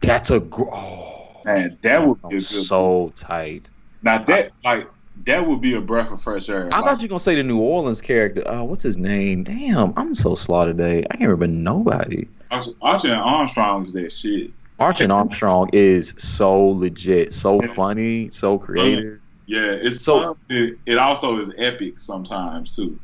[0.00, 2.38] That's a gr- oh, and that would be a good.
[2.38, 2.40] book.
[2.40, 3.70] so tight.
[4.02, 4.88] Now that like
[5.24, 6.68] that would be a breath of fresh air.
[6.72, 8.46] I Like, thought you were gonna say the New Orleans character.
[8.48, 9.44] Uh, what's his name?
[9.44, 11.04] Damn, I'm so slow today.
[11.10, 12.26] I can't remember nobody.
[12.50, 14.50] Archer and Armstrong is that shit.
[14.78, 19.20] Archer and Armstrong is so legit, so funny, so creative.
[19.46, 20.34] Yeah, it's So- fun.
[20.50, 22.98] It, it also is epic sometimes too.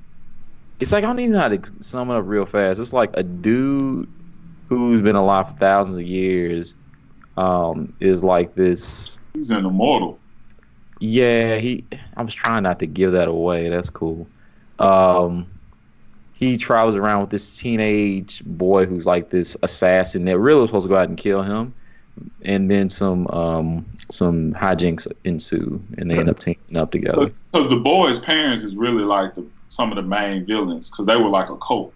[0.80, 2.80] It's like I don't even know how to sum it up real fast.
[2.80, 4.08] It's like a dude
[4.68, 6.76] who's been alive for thousands of years
[7.36, 9.18] um, is like this.
[9.34, 10.18] He's an immortal.
[11.06, 11.84] Yeah, he.
[12.16, 13.68] I was trying not to give that away.
[13.68, 14.26] That's cool.
[14.78, 15.46] Um,
[16.32, 20.84] he travels around with this teenage boy who's like this assassin that really was supposed
[20.84, 21.74] to go out and kill him,
[22.40, 27.30] and then some um, some hijinks ensue, and they end up teaming up together.
[27.52, 31.18] Because the boy's parents is really like the, some of the main villains because they
[31.18, 31.92] were like a cult.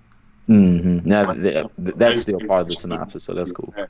[0.51, 1.09] Mm-hmm.
[1.09, 3.73] Now th- that's still part of the synopsis, so that's cool.
[3.75, 3.87] I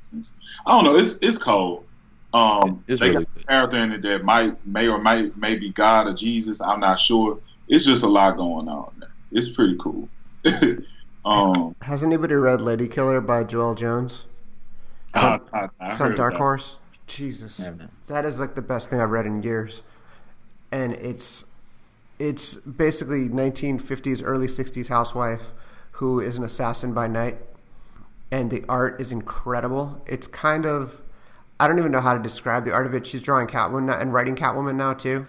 [0.71, 0.97] don't know.
[0.97, 1.88] It's it's cold.
[2.35, 5.57] Um, It's they really got a character in it that might may or might, may
[5.57, 6.61] be God or Jesus.
[6.61, 7.39] I'm not sure.
[7.69, 8.93] It's just a lot going on.
[8.99, 9.11] There.
[9.33, 10.09] It's pretty cool.
[11.25, 14.27] um, Has anybody read Lady Killer by Joëlle Jones?
[15.15, 16.39] I, I, I It's on heard Dark that.
[16.39, 16.79] Horse.
[17.07, 17.71] Jesus,
[18.07, 19.83] that is like the best thing I've read in years,
[20.71, 21.45] and it's
[22.19, 25.53] it's basically 1950s, early 60s housewife
[25.93, 27.39] who is an assassin by night,
[28.31, 30.03] and the art is incredible.
[30.07, 31.01] It's kind of
[31.61, 33.07] I don't even know how to describe the art of it.
[33.07, 35.27] She's drawing Catwoman and writing Catwoman now too.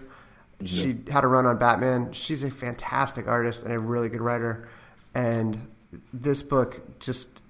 [0.64, 2.12] She had a run on Batman.
[2.12, 4.68] She's a fantastic artist and a really good writer,
[5.14, 5.70] and
[6.12, 7.42] this book just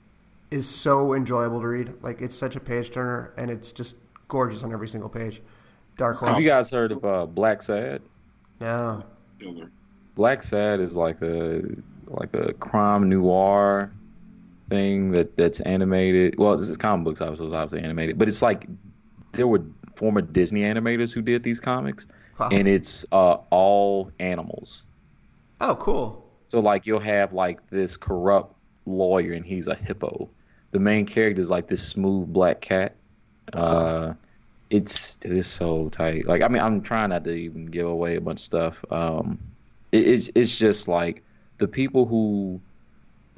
[0.50, 1.92] is so enjoyable to read.
[2.02, 3.96] Like it's such a page turner, and it's just
[4.28, 5.42] gorgeous on every single page.
[5.96, 8.00] Dark Have you guys heard of uh, Blacksad?
[8.60, 9.04] no.
[10.16, 11.62] Blacksad is like a
[12.06, 13.92] like a crime noir
[14.70, 16.38] thing that that's animated.
[16.38, 18.66] Well, this is comic books, obviously, it's obviously animated, but it's like
[19.32, 19.62] there were
[19.96, 22.06] former Disney animators who did these comics,
[22.38, 22.48] Wow.
[22.50, 24.84] and it's uh, all animals.
[25.60, 26.24] Oh, cool.
[26.48, 28.54] So like you'll have like this corrupt
[28.86, 30.28] lawyer, and he's a hippo.
[30.70, 32.94] The main character is like this smooth black cat.
[33.52, 34.14] Uh,
[34.70, 36.26] it's it's so tight.
[36.26, 38.84] Like I mean, I'm trying not to even give away a bunch of stuff.
[38.90, 39.38] Um,
[39.92, 41.22] it, it's it's just like
[41.58, 42.60] the people who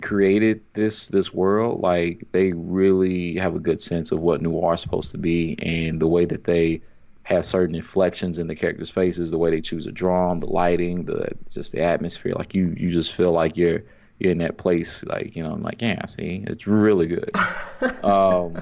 [0.00, 4.80] created this this world, like they really have a good sense of what noir is
[4.80, 6.80] supposed to be, and the way that they
[7.24, 10.46] have certain inflections in the characters' faces, the way they choose to draw them, the
[10.46, 12.32] lighting, the just the atmosphere.
[12.34, 13.82] Like you you just feel like you're
[14.18, 15.04] you're in that place.
[15.04, 17.30] Like you know, I'm like yeah, see, it's really good.
[18.04, 18.56] um,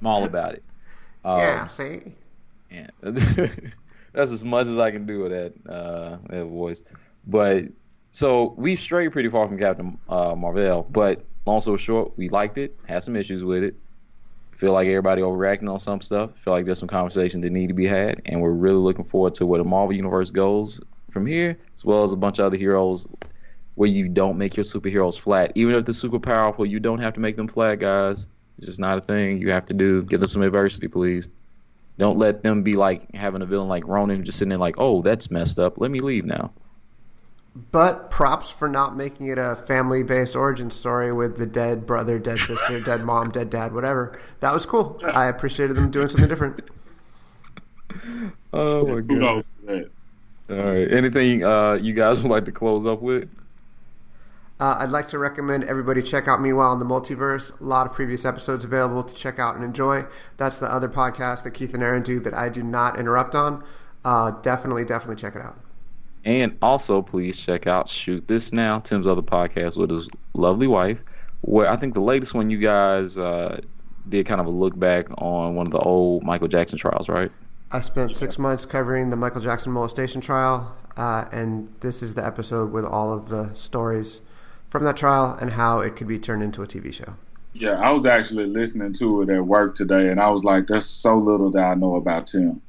[0.00, 0.64] I'm all about it.
[1.24, 1.66] Um, yeah.
[1.66, 2.14] See.
[2.70, 2.88] yeah.
[4.12, 6.82] That's as much as I can do with that uh, that voice.
[7.26, 7.66] But
[8.16, 10.86] so we've strayed pretty far from Captain uh, Marvel.
[10.90, 12.74] But long story short, we liked it.
[12.86, 13.74] Had some issues with it.
[14.52, 16.30] Feel like everybody overreacting on some stuff.
[16.38, 19.34] Feel like there's some conversation that need to be had, and we're really looking forward
[19.34, 22.56] to where the Marvel universe goes from here, as well as a bunch of other
[22.56, 23.06] heroes
[23.74, 25.52] where you don't make your superheroes flat.
[25.54, 28.28] Even if they're super powerful, you don't have to make them flat, guys.
[28.56, 30.02] It's just not a thing you have to do.
[30.04, 31.28] Give them some adversity, please.
[31.98, 35.02] Don't let them be like having a villain like Ronan just sitting there like, oh,
[35.02, 35.78] that's messed up.
[35.78, 36.50] Let me leave now.
[37.56, 42.18] But props for not making it a family based origin story with the dead brother,
[42.18, 44.18] dead sister, dead mom, dead dad, whatever.
[44.40, 45.00] That was cool.
[45.02, 46.60] I appreciated them doing something different.
[48.52, 49.46] Oh my god.
[50.50, 50.92] All right.
[50.92, 53.30] Anything uh, you guys would like to close up with?
[54.60, 57.58] Uh, I'd like to recommend everybody check out Meanwhile in the Multiverse.
[57.58, 60.04] A lot of previous episodes available to check out and enjoy.
[60.36, 63.64] That's the other podcast that Keith and Aaron do that I do not interrupt on.
[64.04, 65.58] Uh, definitely, definitely check it out.
[66.26, 70.98] And also, please check out Shoot This Now, Tim's other podcast with his lovely wife,
[71.42, 73.60] where I think the latest one you guys uh,
[74.08, 77.30] did kind of a look back on one of the old Michael Jackson trials, right?
[77.70, 82.26] I spent six months covering the Michael Jackson molestation trial, uh, and this is the
[82.26, 84.20] episode with all of the stories
[84.68, 87.14] from that trial and how it could be turned into a TV show.
[87.54, 90.86] Yeah, I was actually listening to it at work today, and I was like, "There's
[90.86, 92.60] so little that I know about Tim."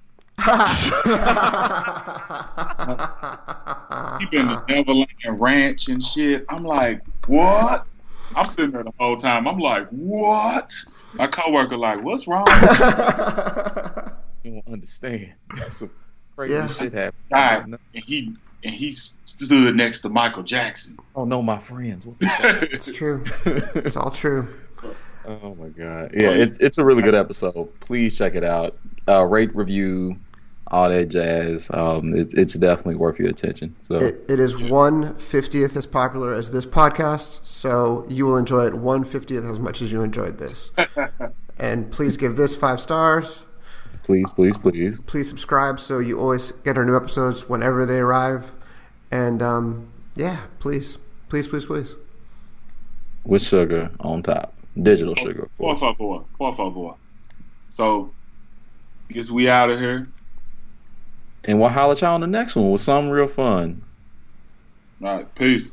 [4.20, 6.46] He been to Neverland Ranch and shit.
[6.50, 7.86] I'm like, what?
[8.36, 9.48] I'm sitting there the whole time.
[9.48, 10.74] I'm like, what?
[11.14, 12.46] My coworker like, what's wrong?
[14.44, 15.34] You don't understand.
[15.58, 15.92] That's some
[16.38, 16.68] crazy Yeah.
[16.68, 17.14] shit happened.
[17.30, 17.64] Right.
[17.66, 18.34] And he
[18.64, 20.96] and he stood next to Michael Jackson.
[21.18, 22.06] Oh no, my friends.
[22.06, 23.26] What the it's true.
[23.76, 24.48] It's all true.
[25.26, 26.12] oh my god.
[26.14, 27.78] Yeah, it's it's a really good episode.
[27.82, 28.78] Please check it out.
[29.06, 30.16] Uh, rate, review,
[30.72, 31.70] all that jazz.
[31.74, 33.76] Um, it, it's definitely worth your attention.
[33.82, 38.68] So It, it is one fiftieth as popular as this podcast, so you will enjoy
[38.68, 40.72] it one fiftieth as much as you enjoyed this.
[41.60, 43.44] and please give this five stars.
[44.04, 45.02] please, please, please.
[45.02, 48.52] Please subscribe so you always get our new episodes whenever they arrive.
[49.12, 50.98] And um, yeah, please,
[51.30, 51.96] please, please, please.
[53.24, 54.54] With sugar on top.
[54.82, 55.98] Digital sugar, of Por course.
[55.98, 56.94] favor, por favor.
[57.68, 58.12] So,
[59.10, 60.08] guess we out of here.
[61.48, 63.84] And we'll holler at y'all on the next one with something real fun.
[65.02, 65.72] All right, peace.